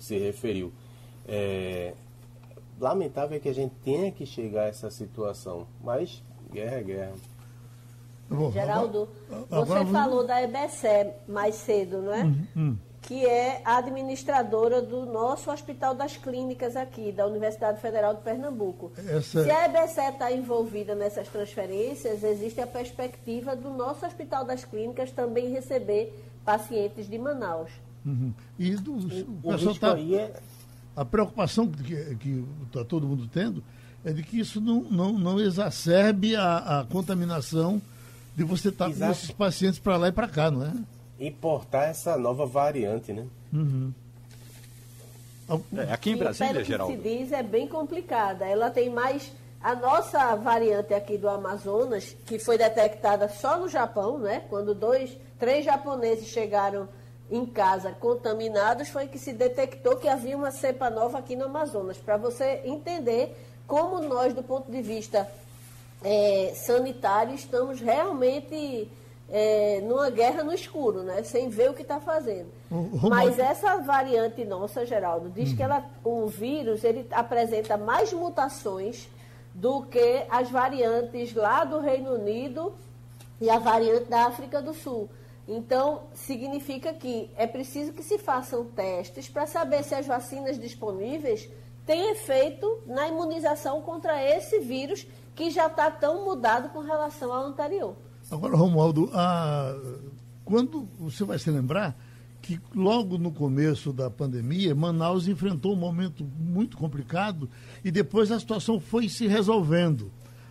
[0.00, 0.72] se referiu.
[1.26, 1.92] É,
[2.80, 7.12] lamentável é que a gente tenha que chegar a essa situação, mas guerra é guerra.
[8.52, 9.08] Geraldo,
[9.48, 12.24] você falou da EBSE mais cedo, não é?
[12.24, 12.76] Hum, hum.
[13.00, 18.92] Que é a administradora do nosso Hospital das Clínicas aqui, da Universidade Federal de Pernambuco.
[18.98, 19.44] Essa...
[19.44, 25.10] Se a EBSE está envolvida nessas transferências, existe a perspectiva do nosso Hospital das Clínicas
[25.10, 26.12] também receber
[26.44, 27.70] pacientes de Manaus.
[28.04, 28.32] Uhum.
[28.58, 29.98] E do, o, pessoal está.
[29.98, 30.34] É...
[30.94, 33.62] A preocupação que está todo mundo tendo
[34.04, 37.80] é de que isso não, não, não exacerbe a, a contaminação
[38.38, 40.72] de você estar tá com esses pacientes para lá e para cá, não é?
[41.18, 43.26] Importar essa nova variante, né?
[43.52, 43.92] Uhum.
[45.76, 48.46] É, aqui em Brasília, se diz é bem complicada.
[48.46, 49.32] Ela tem mais...
[49.60, 54.44] A nossa variante aqui do Amazonas, que foi detectada só no Japão, né?
[54.48, 56.88] Quando dois, três japoneses chegaram
[57.28, 61.98] em casa contaminados, foi que se detectou que havia uma cepa nova aqui no Amazonas.
[61.98, 65.28] Para você entender como nós, do ponto de vista
[66.02, 68.90] é, sanitário, estamos realmente
[69.28, 71.22] é, numa guerra no escuro, né?
[71.22, 72.48] Sem ver o que está fazendo.
[73.02, 79.08] Mas essa variante nossa, Geraldo, diz que ela, o vírus ele apresenta mais mutações
[79.54, 82.72] do que as variantes lá do Reino Unido
[83.40, 85.08] e a variante da África do Sul.
[85.46, 91.48] Então, significa que é preciso que se façam testes para saber se as vacinas disponíveis
[91.86, 95.06] têm efeito na imunização contra esse vírus
[95.38, 97.94] que já está tão mudado com relação ao anterior.
[98.28, 99.08] Agora, Romualdo,
[100.44, 101.96] quando você vai se lembrar
[102.42, 107.48] que logo no começo da pandemia, Manaus enfrentou um momento muito complicado
[107.84, 110.10] e depois a situação foi se resolvendo.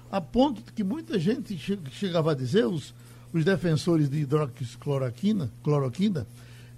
[0.09, 1.57] A ponto de que muita gente
[1.91, 2.95] chegava a dizer, os,
[3.33, 6.25] os defensores de hidroxicloroquina, cloroquina,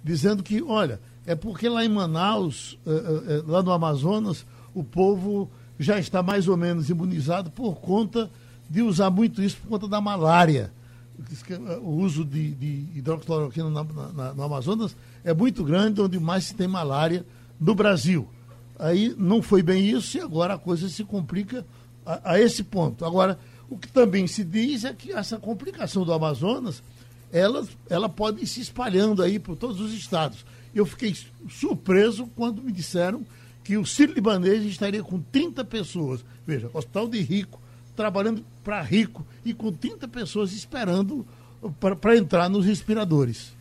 [0.02, 4.44] dizendo que, olha, é porque lá em Manaus, eh, eh, eh, lá no Amazonas,
[4.74, 5.48] o povo
[5.80, 8.30] já está mais ou menos imunizado por conta
[8.68, 10.70] de usar muito isso por conta da malária.
[11.82, 16.54] O uso de, de hidroxicloroquina na, na, no Amazonas é muito grande, onde mais se
[16.54, 17.24] tem malária
[17.58, 18.28] no Brasil.
[18.78, 21.66] Aí não foi bem isso e agora a coisa se complica
[22.04, 23.04] a, a esse ponto.
[23.04, 23.38] Agora,
[23.68, 26.82] o que também se diz é que essa complicação do Amazonas,
[27.32, 30.44] ela, ela pode ir se espalhando aí por todos os estados.
[30.74, 31.16] Eu fiquei
[31.48, 33.24] surpreso quando me disseram
[33.70, 36.24] que o Ciro Libanês estaria com 30 pessoas.
[36.44, 37.60] Veja, hospital de rico,
[37.94, 41.24] trabalhando para rico e com 30 pessoas esperando
[41.78, 43.54] para entrar nos respiradores.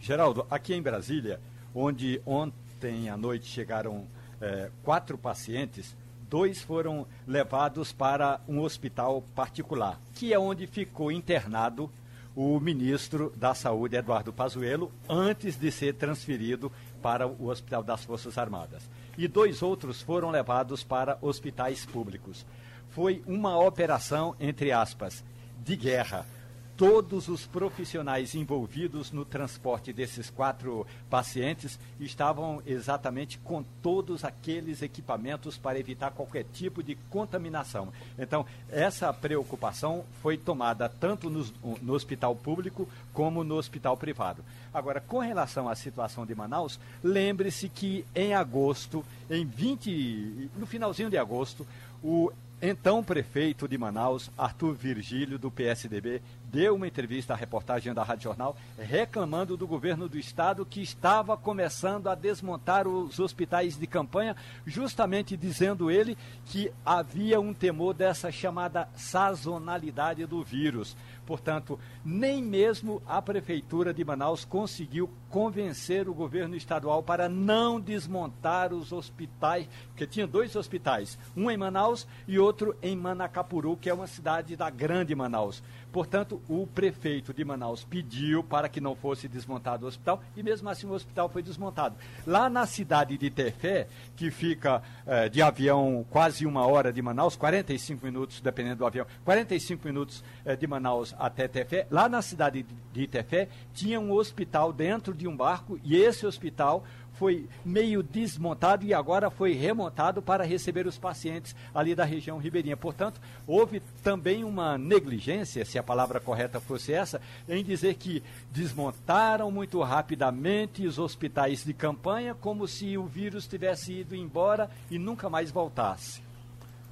[0.00, 1.40] Geraldo, aqui em Brasília,
[1.74, 4.04] onde ontem à noite chegaram
[4.40, 5.96] é, quatro pacientes,
[6.30, 11.90] dois foram levados para um hospital particular, que é onde ficou internado
[12.34, 18.38] o ministro da Saúde, Eduardo Pazuello, antes de ser transferido para o Hospital das Forças
[18.38, 18.88] Armadas.
[19.18, 22.46] E dois outros foram levados para hospitais públicos.
[22.90, 25.24] Foi uma operação, entre aspas,
[25.62, 26.26] de guerra
[26.76, 35.56] todos os profissionais envolvidos no transporte desses quatro pacientes estavam exatamente com todos aqueles equipamentos
[35.56, 37.92] para evitar qualquer tipo de contaminação.
[38.18, 41.46] Então, essa preocupação foi tomada tanto no,
[41.80, 44.44] no hospital público como no hospital privado.
[44.72, 51.10] Agora, com relação à situação de Manaus, lembre-se que em agosto, em 20, no finalzinho
[51.10, 51.66] de agosto,
[52.02, 52.32] o
[52.64, 58.22] então, prefeito de Manaus, Arthur Virgílio, do PSDB, deu uma entrevista à reportagem da Rádio
[58.22, 64.36] Jornal reclamando do governo do estado que estava começando a desmontar os hospitais de campanha,
[64.64, 70.96] justamente dizendo ele que havia um temor dessa chamada sazonalidade do vírus.
[71.32, 78.70] Portanto, nem mesmo a Prefeitura de Manaus conseguiu convencer o governo estadual para não desmontar
[78.70, 83.94] os hospitais, porque tinha dois hospitais, um em Manaus e outro em Manacapuru, que é
[83.94, 85.62] uma cidade da grande Manaus.
[85.92, 90.68] Portanto, o prefeito de Manaus pediu para que não fosse desmontado o hospital e mesmo
[90.68, 91.94] assim o hospital foi desmontado.
[92.26, 97.36] Lá na cidade de Tefé, que fica eh, de avião quase uma hora de Manaus,
[97.36, 102.64] 45 minutos, dependendo do avião, 45 minutos eh, de Manaus até Tefé, lá na cidade
[102.92, 106.84] de Tefé tinha um hospital dentro de um barco e esse hospital
[107.22, 112.76] foi meio desmontado e agora foi remontado para receber os pacientes ali da região ribeirinha.
[112.76, 119.52] Portanto, houve também uma negligência, se a palavra correta fosse essa, em dizer que desmontaram
[119.52, 125.30] muito rapidamente os hospitais de campanha, como se o vírus tivesse ido embora e nunca
[125.30, 126.20] mais voltasse.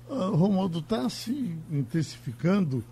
[0.08, 2.84] Uh, Romualdo, está se intensificando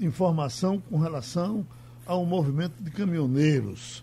[0.00, 1.64] informação com relação
[2.04, 4.02] ao movimento de caminhoneiros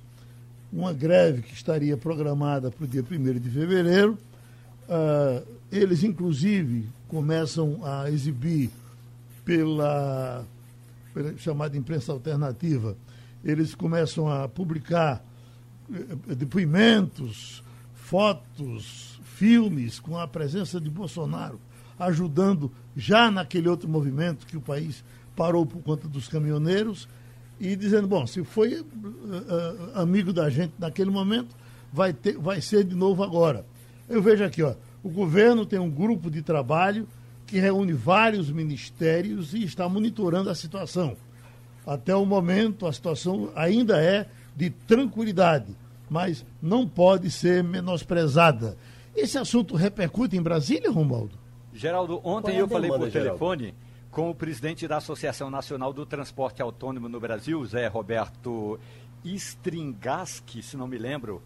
[0.72, 4.18] uma greve que estaria programada para o dia 1 de fevereiro.
[4.88, 8.70] Uh, eles, inclusive, começam a exibir
[9.44, 10.46] pela,
[11.14, 12.96] pela, chamada imprensa alternativa,
[13.44, 15.24] eles começam a publicar
[15.92, 17.64] eh, depoimentos,
[17.96, 21.60] fotos, filmes com a presença de Bolsonaro,
[21.98, 25.04] ajudando já naquele outro movimento que o país
[25.36, 27.08] parou por conta dos caminhoneiros
[27.60, 31.56] e dizendo, bom, se foi uh, uh, amigo da gente naquele momento,
[31.92, 33.66] vai, ter, vai ser de novo agora.
[34.08, 37.08] Eu vejo aqui, ó, o governo tem um grupo de trabalho
[37.46, 41.18] que reúne vários ministérios e está monitorando a situação.
[41.86, 45.76] Até o momento, a situação ainda é de tranquilidade,
[46.10, 48.78] mas não pode ser menosprezada.
[49.16, 51.32] Esse assunto repercute em Brasília, Romualdo?
[51.74, 53.64] Geraldo, ontem é eu falei por telefone.
[53.64, 53.89] Geraldo?
[54.12, 58.80] Com o presidente da Associação Nacional do Transporte Autônomo no Brasil, Zé Roberto
[59.24, 61.42] Stringaski, se não me lembro.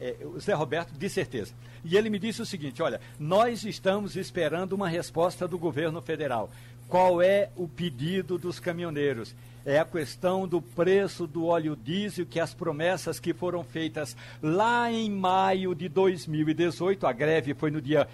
[0.00, 1.52] É, o Zé Roberto, de certeza.
[1.84, 6.50] E ele me disse o seguinte: olha, nós estamos esperando uma resposta do governo federal.
[6.88, 9.34] Qual é o pedido dos caminhoneiros?
[9.64, 14.90] É a questão do preço do óleo diesel, que as promessas que foram feitas lá
[14.90, 18.08] em maio de 2018, a greve foi no dia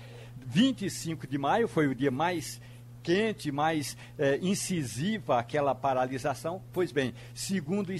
[0.45, 2.61] 25 de maio, foi o dia mais
[3.07, 6.61] quente, mais é, incisiva aquela paralisação?
[6.73, 7.93] Pois bem, segundo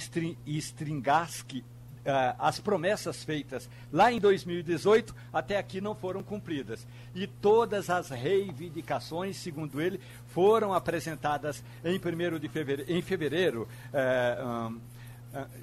[0.45, 1.63] Stringaski,
[2.07, 6.87] Uh, as promessas feitas lá em 2018 até aqui não foram cumpridas.
[7.13, 14.71] E todas as reivindicações, segundo ele, foram apresentadas em, primeiro de fevereiro, em fevereiro ah,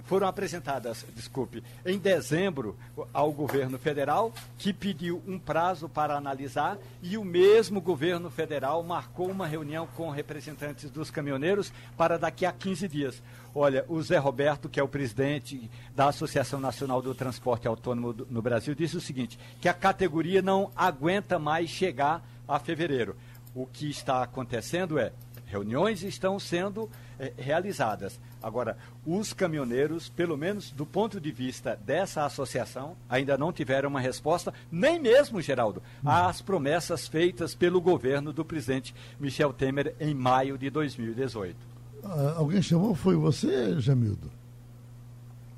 [0.05, 2.77] foram apresentadas, desculpe, em dezembro
[3.13, 9.31] ao governo federal, que pediu um prazo para analisar, e o mesmo governo federal marcou
[9.31, 13.23] uma reunião com representantes dos caminhoneiros para daqui a 15 dias.
[13.55, 18.43] Olha, o Zé Roberto, que é o presidente da Associação Nacional do Transporte Autônomo no
[18.43, 23.17] Brasil, disse o seguinte: que a categoria não aguenta mais chegar a fevereiro.
[23.55, 25.13] O que está acontecendo é
[25.55, 28.21] reuniões estão sendo é, realizadas.
[28.43, 28.77] Agora,
[29.07, 34.53] os caminhoneiros, pelo menos do ponto de vista dessa associação, ainda não tiveram uma resposta,
[34.71, 40.69] nem mesmo, Geraldo, às promessas feitas pelo governo do presidente Michel Temer em maio de
[40.71, 41.57] 2018.
[42.03, 42.95] Ah, alguém chamou?
[42.95, 44.31] Foi você, Jamildo?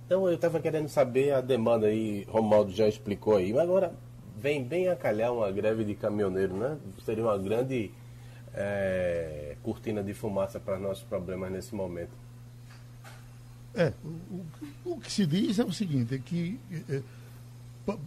[0.04, 3.92] Então, eu estava querendo saber a demanda aí, Romaldo já explicou aí, mas agora
[4.36, 6.76] vem bem a calhar uma greve de caminhoneiro, né?
[7.04, 7.90] Seria uma grande
[8.56, 12.10] é, cortina de fumaça para nossos problemas nesse momento.
[13.74, 13.92] É,
[14.84, 17.02] o, o, que se diz é o seguinte, é que é,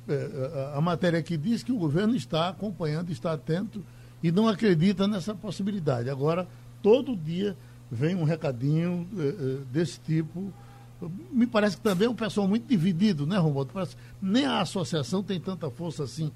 [0.09, 3.85] é, a matéria aqui diz que o governo está acompanhando, está atento
[4.23, 6.09] e não acredita nessa possibilidade.
[6.09, 6.47] Agora,
[6.81, 7.55] todo dia
[7.91, 10.51] vem um recadinho é, é desse tipo.
[11.31, 13.71] Me parece que também é um pessoal muito dividido, né, Romualdo?
[13.71, 16.31] Parece, nem a associação tem tanta força assim.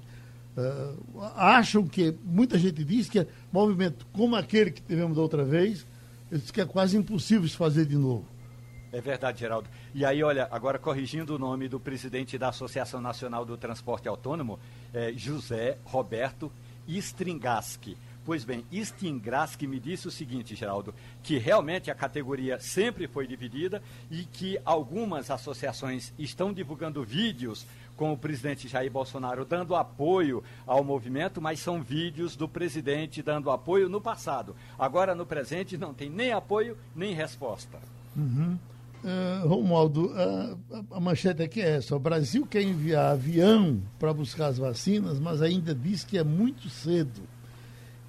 [0.56, 5.44] Uh, acham que, muita gente diz que é movimento como aquele que tivemos da outra
[5.44, 5.84] vez,
[6.52, 8.26] que é quase impossível se fazer de novo.
[8.92, 9.68] É verdade, Geraldo.
[9.92, 14.60] E aí, olha, agora corrigindo o nome do presidente da Associação Nacional do Transporte Autônomo,
[14.92, 16.52] é José Roberto
[16.86, 17.96] Stringaski.
[18.24, 23.82] Pois bem, Stingraski me disse o seguinte, Geraldo, que realmente a categoria sempre foi dividida
[24.10, 27.66] e que algumas associações estão divulgando vídeos
[27.96, 33.50] com o presidente Jair Bolsonaro dando apoio ao movimento, mas são vídeos do presidente dando
[33.50, 34.54] apoio no passado.
[34.78, 37.78] Agora, no presente, não tem nem apoio nem resposta.
[38.16, 38.58] Uhum.
[39.04, 44.46] Uh, Romualdo, uh, a manchete aqui é essa: o Brasil quer enviar avião para buscar
[44.46, 47.20] as vacinas, mas ainda diz que é muito cedo.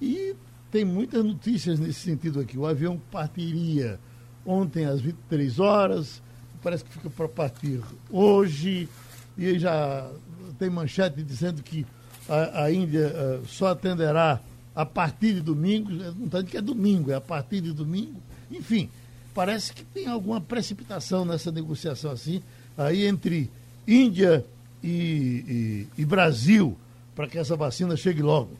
[0.00, 0.34] E
[0.70, 2.56] tem muitas notícias nesse sentido aqui.
[2.56, 4.00] O avião partiria
[4.44, 6.22] ontem às 23 horas,
[6.62, 7.80] parece que fica para partir
[8.10, 8.88] hoje,
[9.36, 10.10] e já
[10.58, 11.86] tem manchete dizendo que
[12.28, 14.40] a, a Índia uh, só atenderá
[14.74, 18.20] a partir de domingo, não está dizendo que é domingo, é a partir de domingo.
[18.50, 18.90] Enfim,
[19.34, 22.42] parece que tem alguma precipitação nessa negociação assim,
[22.76, 23.50] aí entre
[23.86, 24.44] Índia
[24.82, 26.76] e, e, e Brasil,
[27.14, 28.50] para que essa vacina chegue logo.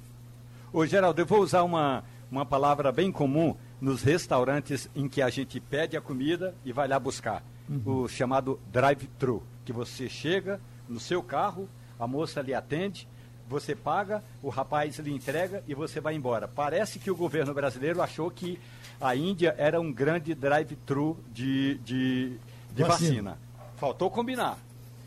[0.73, 5.29] Ô, Geraldo, eu vou usar uma, uma palavra bem comum nos restaurantes em que a
[5.29, 7.45] gente pede a comida e vai lá buscar.
[7.69, 8.03] Uhum.
[8.05, 13.09] O chamado drive-thru, que você chega no seu carro, a moça lhe atende,
[13.49, 16.49] você paga, o rapaz lhe entrega e você vai embora.
[16.49, 18.59] Parece que o governo brasileiro achou que
[19.01, 22.39] a Índia era um grande drive-thru de, de,
[22.73, 23.33] de vacina.
[23.33, 23.39] vacina.
[23.77, 24.57] Faltou combinar.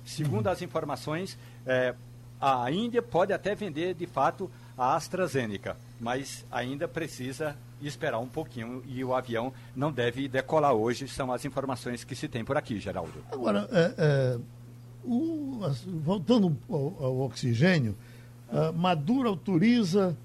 [0.05, 0.51] Segundo uhum.
[0.51, 1.95] as informações, é,
[2.39, 8.83] a Índia pode até vender de fato a AstraZeneca, mas ainda precisa esperar um pouquinho
[8.87, 12.79] e o avião não deve decolar hoje, são as informações que se tem por aqui,
[12.79, 13.23] Geraldo.
[13.31, 14.39] Agora, é, é,
[15.03, 15.59] o,
[16.03, 17.95] voltando ao, ao oxigênio,
[18.75, 20.17] Maduro autoriza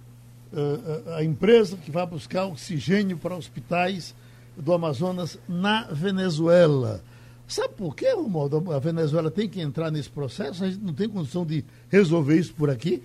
[0.52, 4.14] uh, a empresa que vai buscar oxigênio para hospitais
[4.56, 7.02] do Amazonas na Venezuela.
[7.46, 8.72] Sabe por quê, Romualdo?
[8.72, 10.64] A Venezuela tem que entrar nesse processo?
[10.64, 13.02] A gente não tem condição de resolver isso por aqui?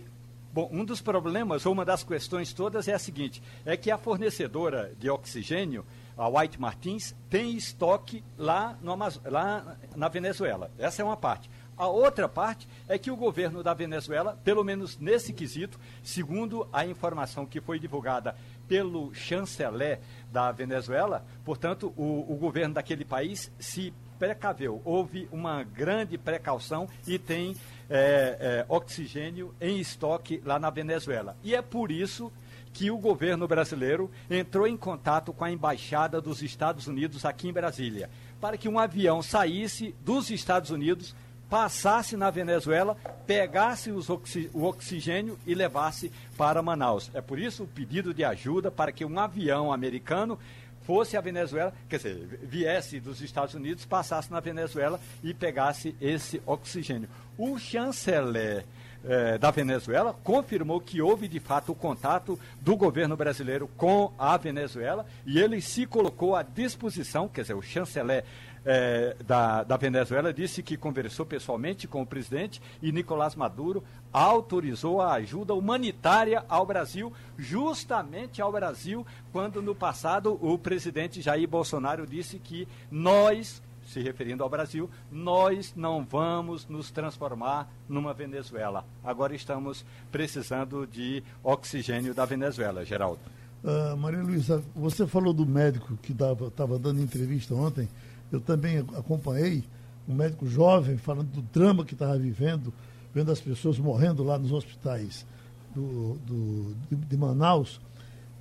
[0.51, 3.97] Bom, um dos problemas, ou uma das questões todas é a seguinte: é que a
[3.97, 5.85] fornecedora de oxigênio,
[6.17, 8.95] a White Martins, tem estoque lá, no
[9.25, 10.71] lá na Venezuela.
[10.77, 11.49] Essa é uma parte.
[11.77, 16.85] A outra parte é que o governo da Venezuela, pelo menos nesse quesito, segundo a
[16.85, 18.35] informação que foi divulgada
[18.67, 24.81] pelo chanceler da Venezuela, portanto, o, o governo daquele país se precaveu.
[24.83, 27.55] Houve uma grande precaução e tem
[27.89, 31.35] é, é, oxigênio em estoque lá na Venezuela.
[31.43, 32.31] E é por isso
[32.71, 37.53] que o governo brasileiro entrou em contato com a embaixada dos Estados Unidos aqui em
[37.53, 38.09] Brasília,
[38.39, 41.15] para que um avião saísse dos Estados Unidos
[41.49, 47.09] passasse na Venezuela, pegasse oxi o oxigênio e levasse para Manaus.
[47.13, 50.37] É por isso o pedido de ajuda para que um avião americano
[50.83, 56.41] fosse à Venezuela, quer dizer, viesse dos Estados Unidos, passasse na Venezuela e pegasse esse
[56.45, 57.09] oxigênio.
[57.39, 58.65] O chanceler
[59.01, 64.35] eh, da Venezuela confirmou que houve de fato o contato do governo brasileiro com a
[64.35, 68.25] Venezuela e ele se colocou à disposição, quer dizer, o chanceler
[68.65, 75.01] é, da, da Venezuela disse que conversou pessoalmente com o presidente e Nicolás Maduro autorizou
[75.01, 82.05] a ajuda humanitária ao Brasil, justamente ao Brasil, quando no passado o presidente Jair Bolsonaro
[82.05, 88.85] disse que nós se referindo ao Brasil, nós não vamos nos transformar numa Venezuela.
[89.03, 93.19] Agora estamos precisando de oxigênio da Venezuela, Geraldo.
[93.63, 97.89] Uh, Maria Luísa, você falou do médico que estava dando entrevista ontem.
[98.31, 99.63] Eu também acompanhei
[100.07, 102.71] um médico jovem falando do drama que estava vivendo,
[103.13, 105.25] vendo as pessoas morrendo lá nos hospitais
[105.73, 107.81] do, do de, de, Manaus.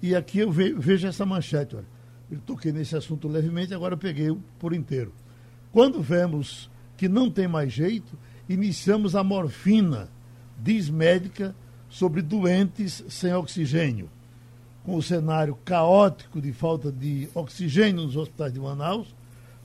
[0.00, 1.74] E aqui eu ve, vejo essa manchete.
[1.74, 1.86] Olha.
[2.30, 5.12] Eu toquei nesse assunto levemente, agora eu peguei por inteiro.
[5.72, 10.08] Quando vemos que não tem mais jeito, iniciamos a morfina,
[10.58, 11.54] diz médica,
[11.88, 14.10] sobre doentes sem oxigênio
[14.88, 19.14] com o cenário caótico de falta de oxigênio nos hospitais de Manaus,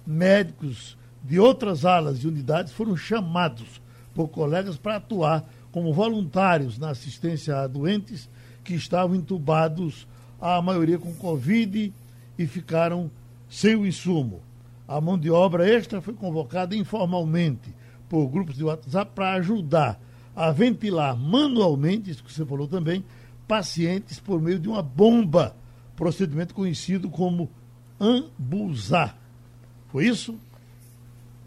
[0.05, 3.81] médicos de outras alas e unidades foram chamados
[4.13, 8.29] por colegas para atuar como voluntários na assistência a doentes
[8.65, 10.05] que estavam entubados,
[10.41, 11.93] a maioria com Covid,
[12.37, 13.09] e ficaram
[13.49, 14.41] sem o insumo.
[14.87, 17.73] A mão de obra extra foi convocada informalmente
[18.09, 19.99] por grupos de WhatsApp para ajudar
[20.35, 23.03] a ventilar manualmente, isso que você falou também,
[23.47, 25.55] pacientes por meio de uma bomba,
[25.95, 27.49] procedimento conhecido como
[27.99, 29.17] ambusar.
[29.89, 30.37] Foi isso?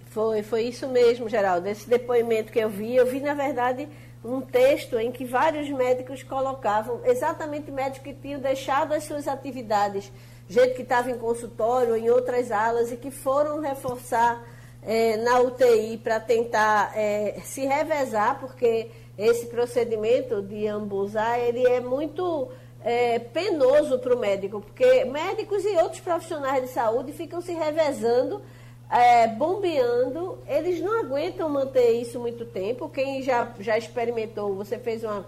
[0.07, 1.69] Foi, foi isso mesmo, Geraldo.
[1.69, 3.89] Esse depoimento que eu vi, eu vi, na verdade,
[4.25, 10.11] um texto em que vários médicos colocavam, exatamente médicos que tinham deixado as suas atividades,
[10.49, 14.43] gente que estava em consultório em outras alas e que foram reforçar
[14.83, 18.89] é, na UTI para tentar é, se revezar, porque
[19.19, 22.49] esse procedimento de ambusar, ele é muito
[22.85, 28.41] é, penoso para o médico, porque médicos e outros profissionais de saúde ficam se revezando,
[28.89, 32.89] é, bombeando, eles não aguentam manter isso muito tempo.
[32.89, 35.27] Quem já, já experimentou, você fez uma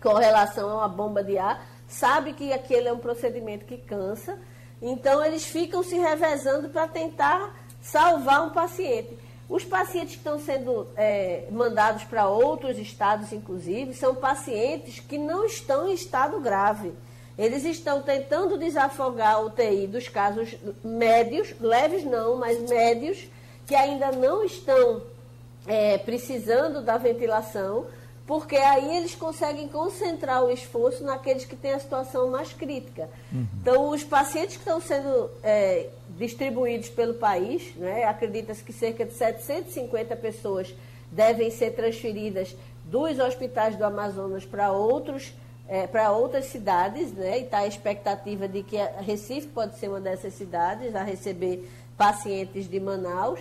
[0.00, 4.38] correlação a uma bomba de ar, sabe que aquele é um procedimento que cansa.
[4.82, 9.16] Então, eles ficam se revezando para tentar salvar um paciente.
[9.48, 15.46] Os pacientes que estão sendo é, mandados para outros estados, inclusive, são pacientes que não
[15.46, 16.92] estão em estado grave.
[17.38, 23.28] Eles estão tentando desafogar a UTI dos casos médios, leves não, mas médios,
[23.66, 25.02] que ainda não estão
[25.66, 27.86] é, precisando da ventilação,
[28.26, 33.08] porque aí eles conseguem concentrar o esforço naqueles que têm a situação mais crítica.
[33.32, 33.46] Uhum.
[33.60, 39.12] Então, os pacientes que estão sendo é, distribuídos pelo país, né, acredita-se que cerca de
[39.12, 40.72] 750 pessoas
[41.10, 42.54] devem ser transferidas
[42.84, 45.32] dos hospitais do Amazonas para outros
[45.68, 50.00] é, para outras cidades, né, e está a expectativa de que Recife pode ser uma
[50.00, 51.66] dessas cidades a receber
[51.96, 53.40] pacientes de Manaus,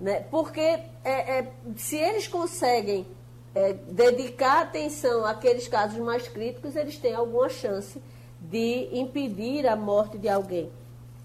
[0.00, 3.06] né, porque é, é, se eles conseguem
[3.58, 8.00] é, dedicar atenção àqueles casos mais críticos, eles têm alguma chance
[8.40, 10.70] de impedir a morte de alguém.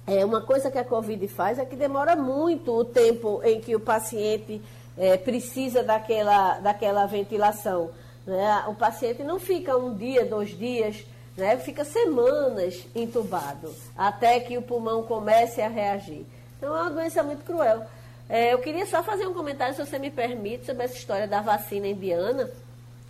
[0.07, 3.75] É, uma coisa que a Covid faz é que demora muito o tempo em que
[3.75, 4.59] o paciente
[4.97, 7.91] é, precisa daquela, daquela ventilação.
[8.25, 8.63] Né?
[8.67, 11.05] O paciente não fica um dia, dois dias,
[11.37, 11.55] né?
[11.57, 16.25] fica semanas entubado, até que o pulmão comece a reagir.
[16.57, 17.85] Então é uma doença muito cruel.
[18.29, 21.41] É, eu queria só fazer um comentário, se você me permite, sobre essa história da
[21.41, 22.49] vacina indiana.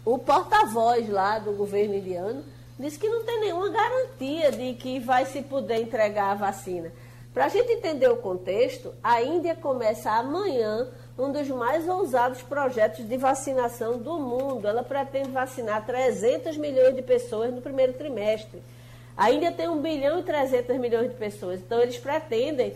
[0.03, 2.43] O porta-voz lá do governo indiano
[2.77, 6.91] disse que não tem nenhuma garantia de que vai se poder entregar a vacina.
[7.33, 10.87] Para a gente entender o contexto, a Índia começa amanhã
[11.17, 14.67] um dos mais ousados projetos de vacinação do mundo.
[14.67, 18.61] Ela pretende vacinar 300 milhões de pessoas no primeiro trimestre.
[19.15, 21.59] A Índia tem 1 bilhão e 300 milhões de pessoas.
[21.59, 22.75] Então, eles pretendem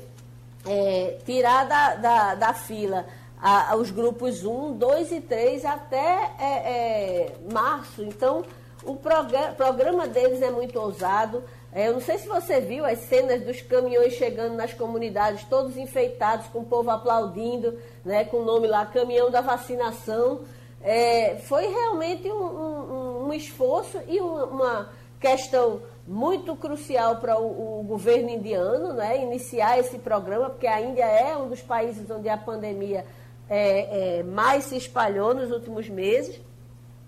[0.67, 3.05] é, tirar da, da, da fila
[3.41, 8.03] a, os grupos 1, 2 e 3 até é, é, março.
[8.03, 8.43] Então,
[8.83, 11.43] o programa, programa deles é muito ousado.
[11.71, 15.77] É, eu não sei se você viu as cenas dos caminhões chegando nas comunidades, todos
[15.77, 20.41] enfeitados, com o povo aplaudindo, né, com o nome lá, Caminhão da Vacinação.
[20.81, 24.89] É, foi realmente um, um, um esforço e uma
[25.19, 31.03] questão muito crucial para o, o, governo indiano, né, iniciar esse programa, porque a Índia
[31.03, 33.05] é um dos países onde a pandemia
[33.49, 36.39] é, é, mais se espalhou nos últimos meses.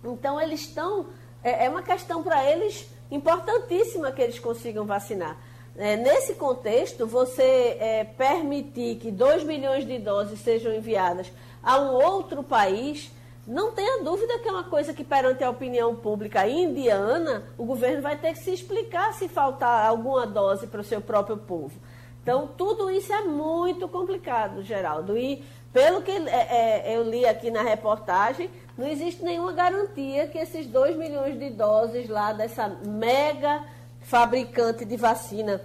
[0.04, 1.08] Então, eles estão.
[1.42, 5.38] É, é uma questão para eles importantíssima que eles consigam vacinar.
[5.78, 11.32] É, nesse contexto, você é, permitir que 2 milhões de doses sejam enviadas
[11.64, 13.12] a um outro país
[13.50, 18.00] não tenha dúvida que é uma coisa que, perante a opinião pública indiana, o governo
[18.00, 21.74] vai ter que se explicar se faltar alguma dose para o seu próprio povo.
[22.22, 25.18] Então, tudo isso é muito complicado, Geraldo.
[25.18, 25.44] E,
[25.74, 30.68] pelo que é, é, eu li aqui na reportagem, não existe nenhuma garantia que esses
[30.68, 33.64] 2 milhões de doses lá dessa mega
[34.02, 35.60] fabricante de vacina,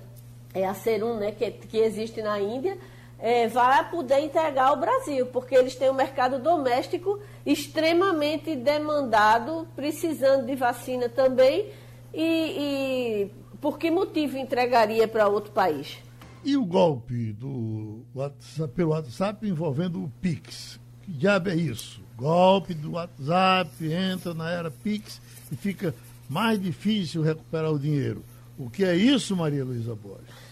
[0.55, 2.79] é a Serum, né, que, que existe na Índia,
[3.25, 10.45] é, vai poder entregar ao Brasil, porque eles têm um mercado doméstico extremamente demandado, precisando
[10.45, 11.71] de vacina também.
[12.13, 13.31] E, e
[13.63, 15.97] por que motivo entregaria para outro país?
[16.45, 20.79] E o golpe do WhatsApp, pelo WhatsApp envolvendo o Pix?
[21.01, 22.03] Que diabo é isso?
[22.19, 25.19] Golpe do WhatsApp, entra na era Pix
[25.51, 25.95] e fica
[26.29, 28.23] mais difícil recuperar o dinheiro.
[28.59, 30.44] O que é isso, Maria Luísa Borges?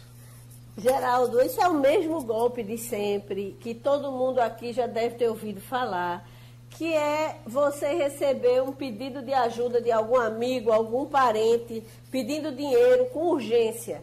[0.77, 5.29] Geraldo, esse é o mesmo golpe de sempre, que todo mundo aqui já deve ter
[5.29, 6.27] ouvido falar,
[6.71, 13.05] que é você receber um pedido de ajuda de algum amigo, algum parente, pedindo dinheiro
[13.07, 14.03] com urgência.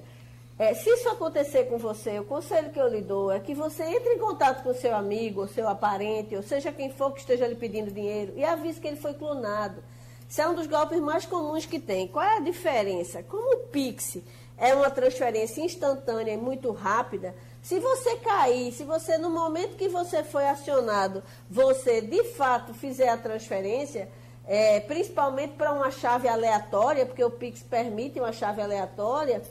[0.59, 3.81] É, se isso acontecer com você, o conselho que eu lhe dou é que você
[3.83, 7.47] entre em contato com seu amigo, ou seu parente, ou seja quem for que esteja
[7.47, 9.81] lhe pedindo dinheiro, e avise que ele foi clonado.
[10.29, 12.07] Isso é um dos golpes mais comuns que tem.
[12.07, 13.23] Qual é a diferença?
[13.23, 14.19] Como o Pix
[14.59, 19.89] é uma transferência instantânea e muito rápida, se você cair, se você no momento que
[19.89, 24.09] você foi acionado, você de fato fizer a transferência,
[24.47, 29.41] é, principalmente para uma chave aleatória, porque o Pix permite uma chave aleatória,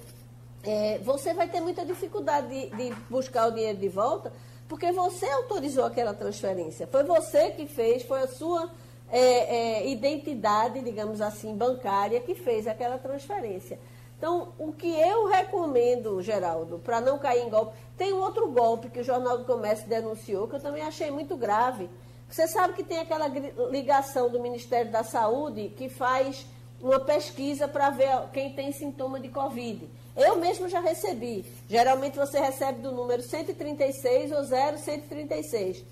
[0.64, 4.32] é, você vai ter muita dificuldade de, de buscar o dinheiro de volta,
[4.66, 6.86] porque você autorizou aquela transferência.
[6.86, 8.70] Foi você que fez, foi a sua
[9.10, 13.78] é, é, identidade, digamos assim, bancária que fez aquela transferência.
[14.18, 18.90] Então, o que eu recomendo, Geraldo, para não cair em golpe, tem um outro golpe
[18.90, 21.88] que o Jornal do Comércio denunciou, que eu também achei muito grave.
[22.28, 23.28] Você sabe que tem aquela
[23.70, 26.44] ligação do Ministério da Saúde que faz
[26.80, 29.88] uma pesquisa para ver quem tem sintoma de Covid.
[30.16, 31.44] Eu mesmo já recebi.
[31.68, 35.84] Geralmente você recebe do número 136 ou 0136.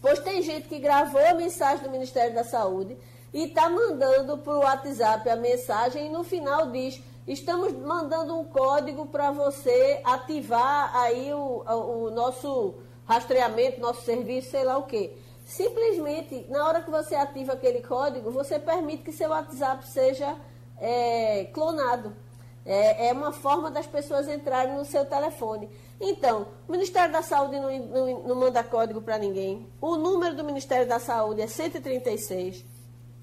[0.00, 2.96] Pois tem gente que gravou a mensagem do Ministério da Saúde
[3.32, 8.44] e está mandando para o WhatsApp a mensagem e no final diz Estamos mandando um
[8.44, 15.12] código para você ativar aí o, o nosso rastreamento, nosso serviço, sei lá o quê.
[15.44, 20.36] Simplesmente, na hora que você ativa aquele código, você permite que seu WhatsApp seja
[20.78, 22.16] é, clonado.
[22.64, 25.68] É, é, uma forma das pessoas entrarem no seu telefone.
[26.00, 29.66] Então, o Ministério da Saúde não, não, não manda código para ninguém.
[29.80, 32.64] O número do Ministério da Saúde é 136.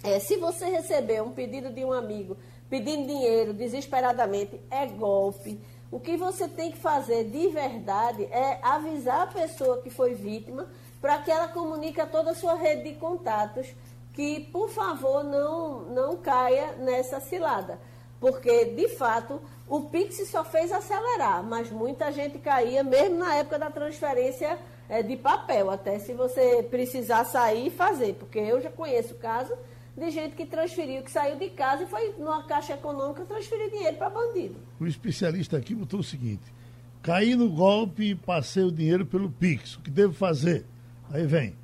[0.03, 2.37] É, se você receber um pedido de um amigo
[2.69, 5.59] pedindo dinheiro desesperadamente, é golpe.
[5.91, 10.67] O que você tem que fazer de verdade é avisar a pessoa que foi vítima
[10.99, 13.67] para que ela comunique a toda a sua rede de contatos
[14.13, 17.79] que, por favor, não, não caia nessa cilada.
[18.19, 23.59] Porque, de fato, o Pix só fez acelerar, mas muita gente caía, mesmo na época
[23.59, 24.57] da transferência
[24.89, 28.15] é, de papel, até se você precisar sair e fazer.
[28.15, 29.55] Porque eu já conheço o caso
[29.97, 33.97] de gente que transferiu, que saiu de casa e foi numa caixa econômica transferir dinheiro
[33.97, 34.55] para bandido.
[34.79, 36.53] O especialista aqui botou o seguinte:
[37.01, 39.75] caí no golpe e passei o dinheiro pelo Pix.
[39.75, 40.65] O que devo fazer?
[41.11, 41.55] Aí vem.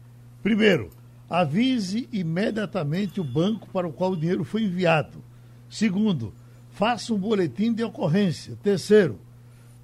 [0.41, 0.89] Primeiro,
[1.29, 5.23] avise imediatamente o banco para o qual o dinheiro foi enviado.
[5.69, 6.34] Segundo,
[6.71, 8.57] faça um boletim de ocorrência.
[8.63, 9.19] Terceiro,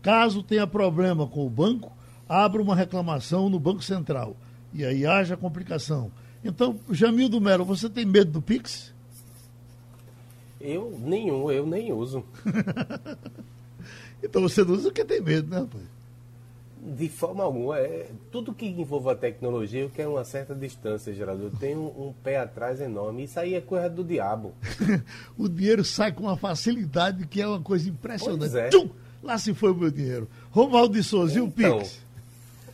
[0.01, 1.95] caso tenha problema com o banco,
[2.27, 4.35] abra uma reclamação no Banco Central.
[4.73, 6.11] E aí haja complicação.
[6.43, 8.93] Então, Jamildo Melo, você tem medo do Pix?
[10.59, 12.23] Eu nenhum, eu nem uso.
[14.21, 15.83] então você não usa porque tem medo, né, rapaz?
[16.81, 17.77] De forma alguma.
[17.77, 21.43] É, tudo que envolva tecnologia, eu quero uma certa distância, Geraldo.
[21.43, 23.25] Eu tenho um pé atrás enorme.
[23.25, 24.53] Isso aí é coisa do diabo.
[25.37, 28.39] o dinheiro sai com uma facilidade que é uma coisa impressionante.
[28.39, 28.69] Pois é.
[28.69, 28.89] Tchum!
[29.21, 30.29] Lá se foi o meu dinheiro.
[30.51, 31.99] Romualdo de Souza, então, e o então, Pix?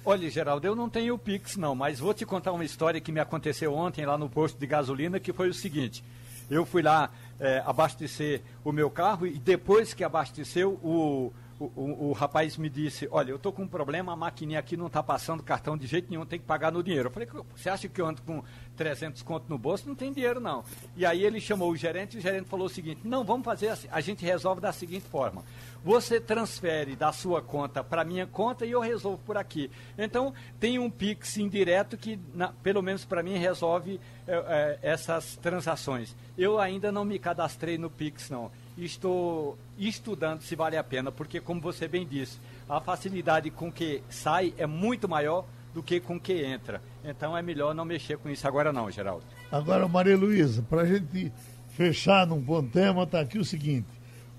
[0.08, 3.12] Olha, Geraldo, eu não tenho o Pix, não, mas vou te contar uma história que
[3.12, 6.04] me aconteceu ontem lá no posto de gasolina, que foi o seguinte.
[6.48, 12.12] Eu fui lá é, abastecer o meu carro e depois que abasteceu, o, o, o,
[12.12, 15.42] rapaz me disse, olha, eu estou com um problema, a maquininha aqui não está passando
[15.42, 17.08] cartão de jeito nenhum, tem que pagar no dinheiro.
[17.08, 18.44] Eu falei, você acha que eu ando com
[18.76, 19.88] 300 conto no bolso?
[19.88, 20.66] Não tem dinheiro, não.
[20.98, 23.70] E aí ele chamou o gerente e o gerente falou o seguinte, não, vamos fazer
[23.70, 25.46] assim, a gente resolve da seguinte forma.
[25.82, 29.72] Você transfere da sua conta para minha conta e eu resolvo por aqui.
[29.98, 35.38] Então, tem um Pix indireto que, na, pelo menos para mim, resolve é, é, essas
[35.38, 36.14] transações.
[36.38, 41.40] Eu ainda não me cadastrei no Pix, não estou estudando se vale a pena, porque,
[41.40, 46.20] como você bem disse, a facilidade com que sai é muito maior do que com
[46.20, 46.82] que entra.
[47.04, 49.26] Então é melhor não mexer com isso agora não, Geraldo.
[49.52, 51.32] Agora, Maria Luísa, para a gente
[51.70, 53.88] fechar num bom tema, está aqui o seguinte.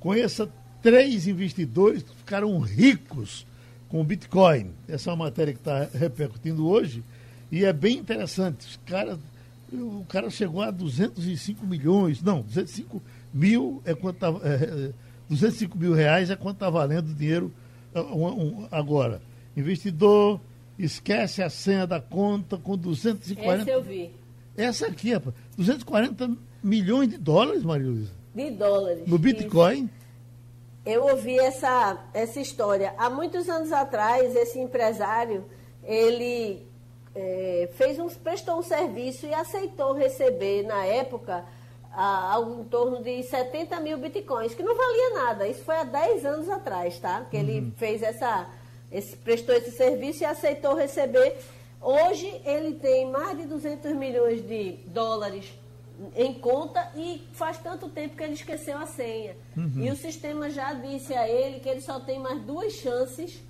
[0.01, 0.51] Conheça
[0.83, 3.47] três investidores que ficaram ricos
[3.89, 4.73] com o Bitcoin.
[4.89, 7.05] Essa é uma matéria que está repercutindo hoje
[7.51, 8.67] e é bem interessante.
[8.67, 9.19] Os cara,
[9.73, 13.03] o cara chegou a 205 milhões, não, 205
[13.37, 14.93] mil é quanto tá, é,
[15.29, 17.53] 205 é, mil reais é quanto está valendo o dinheiro
[17.95, 19.21] um, agora.
[19.57, 20.41] Investidor
[20.79, 23.63] esquece a senha da conta com 240.
[23.63, 24.11] Essa eu vi.
[24.57, 25.35] Essa aqui, rapaz.
[25.57, 28.13] 240 milhões de dólares, Maria Luísa.
[28.35, 29.07] De dólares.
[29.07, 29.89] No Bitcoin.
[30.85, 32.95] Eu ouvi essa, essa história.
[32.97, 35.45] Há muitos anos atrás, esse empresário,
[35.83, 36.63] ele
[37.15, 41.45] é, fez um, prestou um serviço e aceitou receber, na época,
[41.97, 45.49] a, algo em torno de 70 mil bitcoins, que não valia nada.
[45.49, 47.27] Isso foi há 10 anos atrás, tá?
[47.31, 47.73] Que ele uhum.
[47.77, 48.47] fez essa,
[48.93, 51.39] esse, prestou esse serviço e aceitou receber.
[51.81, 55.53] Hoje ele tem mais de 200 milhões de dólares
[56.15, 59.35] em conta e faz tanto tempo que ele esqueceu a senha.
[59.57, 59.85] Uhum.
[59.85, 63.43] E o sistema já disse a ele que ele só tem mais duas chances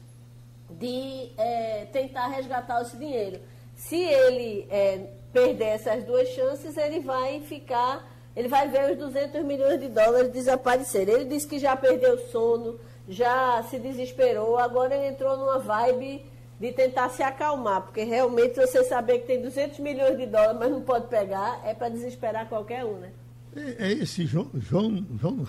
[0.71, 3.41] de é, tentar resgatar esse dinheiro.
[3.75, 9.43] Se ele é, perder essas duas chances, ele vai ficar, ele vai ver os 200
[9.45, 11.09] milhões de dólares desaparecer.
[11.09, 12.79] Ele disse que já perdeu sono,
[13.09, 16.25] já se desesperou, agora ele entrou numa vibe
[16.61, 20.71] de tentar se acalmar, porque realmente você saber que tem 200 milhões de dólares, mas
[20.71, 23.11] não pode pegar, é para desesperar qualquer um, né?
[23.55, 25.45] É, é esse João, João, João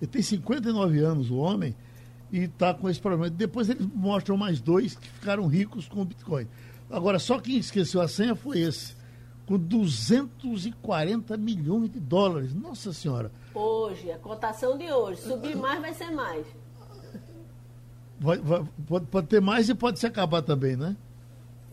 [0.00, 1.74] ele tem 59 anos, o homem,
[2.32, 3.28] e está com esse problema.
[3.28, 6.46] Depois eles mostram mais dois que ficaram ricos com o Bitcoin.
[6.88, 8.96] Agora, só quem esqueceu a senha foi esse,
[9.50, 12.54] com 240 milhões de dólares.
[12.54, 13.32] Nossa Senhora.
[13.52, 15.22] Hoje, a cotação de hoje.
[15.22, 16.46] Subir mais vai ser mais.
[18.20, 20.96] Vai, vai, pode, pode ter mais e pode se acabar também, né?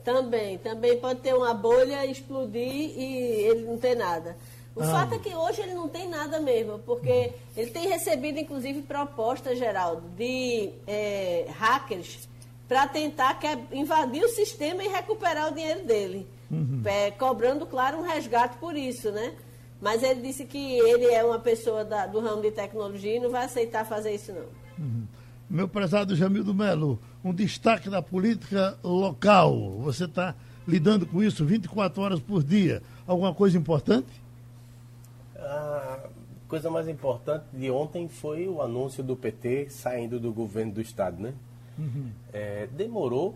[0.03, 4.35] Também, também pode ter uma bolha, explodir e ele não ter nada.
[4.75, 4.85] O ah.
[4.85, 9.59] fato é que hoje ele não tem nada mesmo, porque ele tem recebido, inclusive, propostas,
[9.59, 12.27] Geraldo, de é, hackers
[12.67, 13.39] para tentar
[13.71, 16.27] invadir o sistema e recuperar o dinheiro dele.
[16.49, 16.81] Uhum.
[16.85, 19.35] É, cobrando, claro, um resgate por isso, né?
[19.81, 23.29] Mas ele disse que ele é uma pessoa da, do ramo de tecnologia e não
[23.29, 24.45] vai aceitar fazer isso, não.
[24.77, 25.03] Uhum.
[25.49, 29.79] Meu prezado Jamildo Melo, um destaque da política local.
[29.79, 30.35] Você está
[30.67, 32.81] lidando com isso 24 horas por dia.
[33.05, 34.21] Alguma coisa importante?
[35.37, 36.09] A
[36.47, 41.21] coisa mais importante de ontem foi o anúncio do PT saindo do governo do Estado,
[41.21, 41.33] né?
[41.77, 42.09] Uhum.
[42.33, 43.35] É, demorou,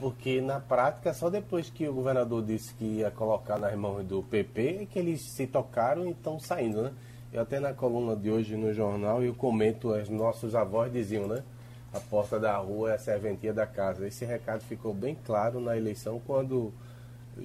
[0.00, 4.22] porque na prática, só depois que o governador disse que ia colocar nas mãos do
[4.22, 6.92] PP, é que eles se tocaram e estão saindo, né?
[7.30, 11.44] Eu até na coluna de hoje no jornal eu comento, os nossos avós diziam, né?
[11.92, 14.06] A porta da rua é a serventia da casa.
[14.06, 16.72] Esse recado ficou bem claro na eleição quando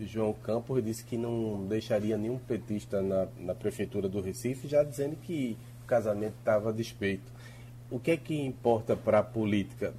[0.04, 5.16] João Campos disse que não deixaria nenhum petista na, na prefeitura do Recife, já dizendo
[5.18, 7.32] que o casamento estava despeito.
[7.92, 9.94] O que é que importa para a política?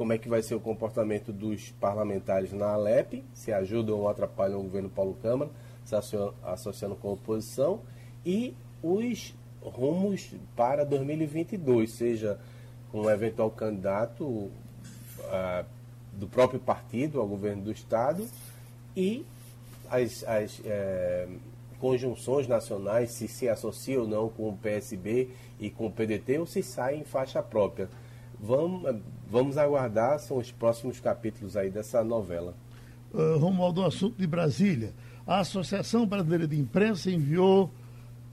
[0.00, 4.58] Como é que vai ser o comportamento dos parlamentares na Alep, se ajudam ou atrapalham
[4.58, 5.50] o governo Paulo Câmara,
[5.84, 5.94] se
[6.42, 7.82] associando com a oposição,
[8.24, 12.40] e os rumos para 2022, seja
[12.90, 14.50] com um eventual candidato uh,
[16.14, 18.26] do próprio partido ao governo do Estado
[18.96, 19.22] e
[19.90, 21.28] as, as é,
[21.78, 25.28] conjunções nacionais, se se associa ou não com o PSB
[25.60, 27.90] e com o PDT, ou se sai em faixa própria.
[28.42, 28.96] Vamos,
[29.30, 32.54] vamos aguardar, são os próximos capítulos aí dessa novela.
[33.12, 34.94] Uh, Romualdo, assunto de Brasília.
[35.26, 37.70] A Associação Brasileira de Imprensa enviou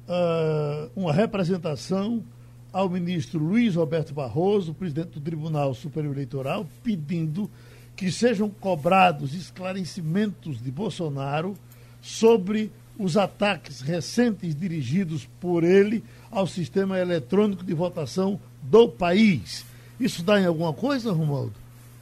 [0.07, 2.23] uh, uma representação
[2.71, 7.49] ao ministro Luiz Roberto Barroso, presidente do Tribunal Superior Eleitoral, pedindo
[7.95, 11.55] que sejam cobrados esclarecimentos de Bolsonaro
[12.01, 19.65] sobre os ataques recentes dirigidos por ele ao sistema eletrônico de votação do país.
[19.99, 21.53] Isso dá em alguma coisa, Romualdo?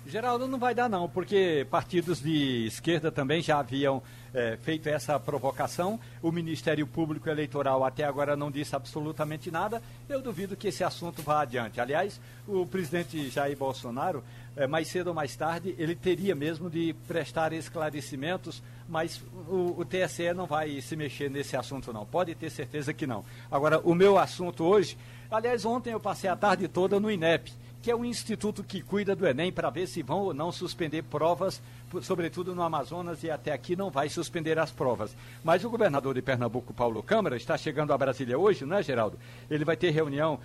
[0.08, 4.04] Geraldo, não vai dar não, porque partidos de esquerda também já haviam
[4.36, 6.00] é, feito essa provocação.
[6.22, 9.82] O Ministério Público Eleitoral até agora não disse absolutamente nada.
[10.08, 11.82] Eu duvido que esse assunto vá adiante.
[11.82, 14.24] Aliás, o presidente Jair Bolsonaro,
[14.56, 19.86] é, mais cedo ou mais tarde, ele teria mesmo de prestar esclarecimentos, mas o, o
[19.86, 22.06] TSE não vai se mexer nesse assunto não.
[22.06, 23.26] Pode ter certeza que não.
[23.50, 24.96] Agora, o meu assunto hoje,
[25.32, 27.52] aliás, ontem eu passei a tarde toda no INEP
[27.86, 31.04] que é o instituto que cuida do Enem para ver se vão ou não suspender
[31.04, 31.62] provas,
[32.02, 35.16] sobretudo no Amazonas, e até aqui não vai suspender as provas.
[35.44, 39.20] Mas o governador de Pernambuco, Paulo Câmara, está chegando a Brasília hoje, não é, Geraldo?
[39.52, 40.40] Ele vai ter reunião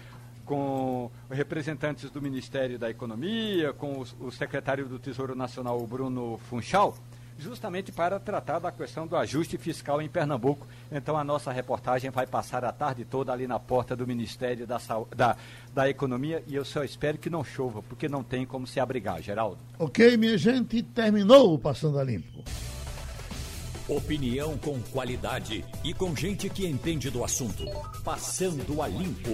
[0.45, 6.95] com representantes do Ministério da Economia, com o, secretário do Tesouro Nacional, Bruno Funchal,
[7.41, 10.67] justamente para tratar da questão do ajuste fiscal em Pernambuco.
[10.93, 14.79] Então a nossa reportagem vai passar a tarde toda ali na porta do Ministério da,
[15.17, 15.37] da,
[15.75, 19.23] da Economia e eu só espero que não chova, porque não tem como se abrigar,
[19.23, 19.59] Geraldo.
[19.79, 22.45] Ok, minha gente, terminou o Passando a Limpo.
[23.89, 27.65] Opinião com qualidade e com gente que entende do assunto.
[28.05, 29.31] Passando a Limpo.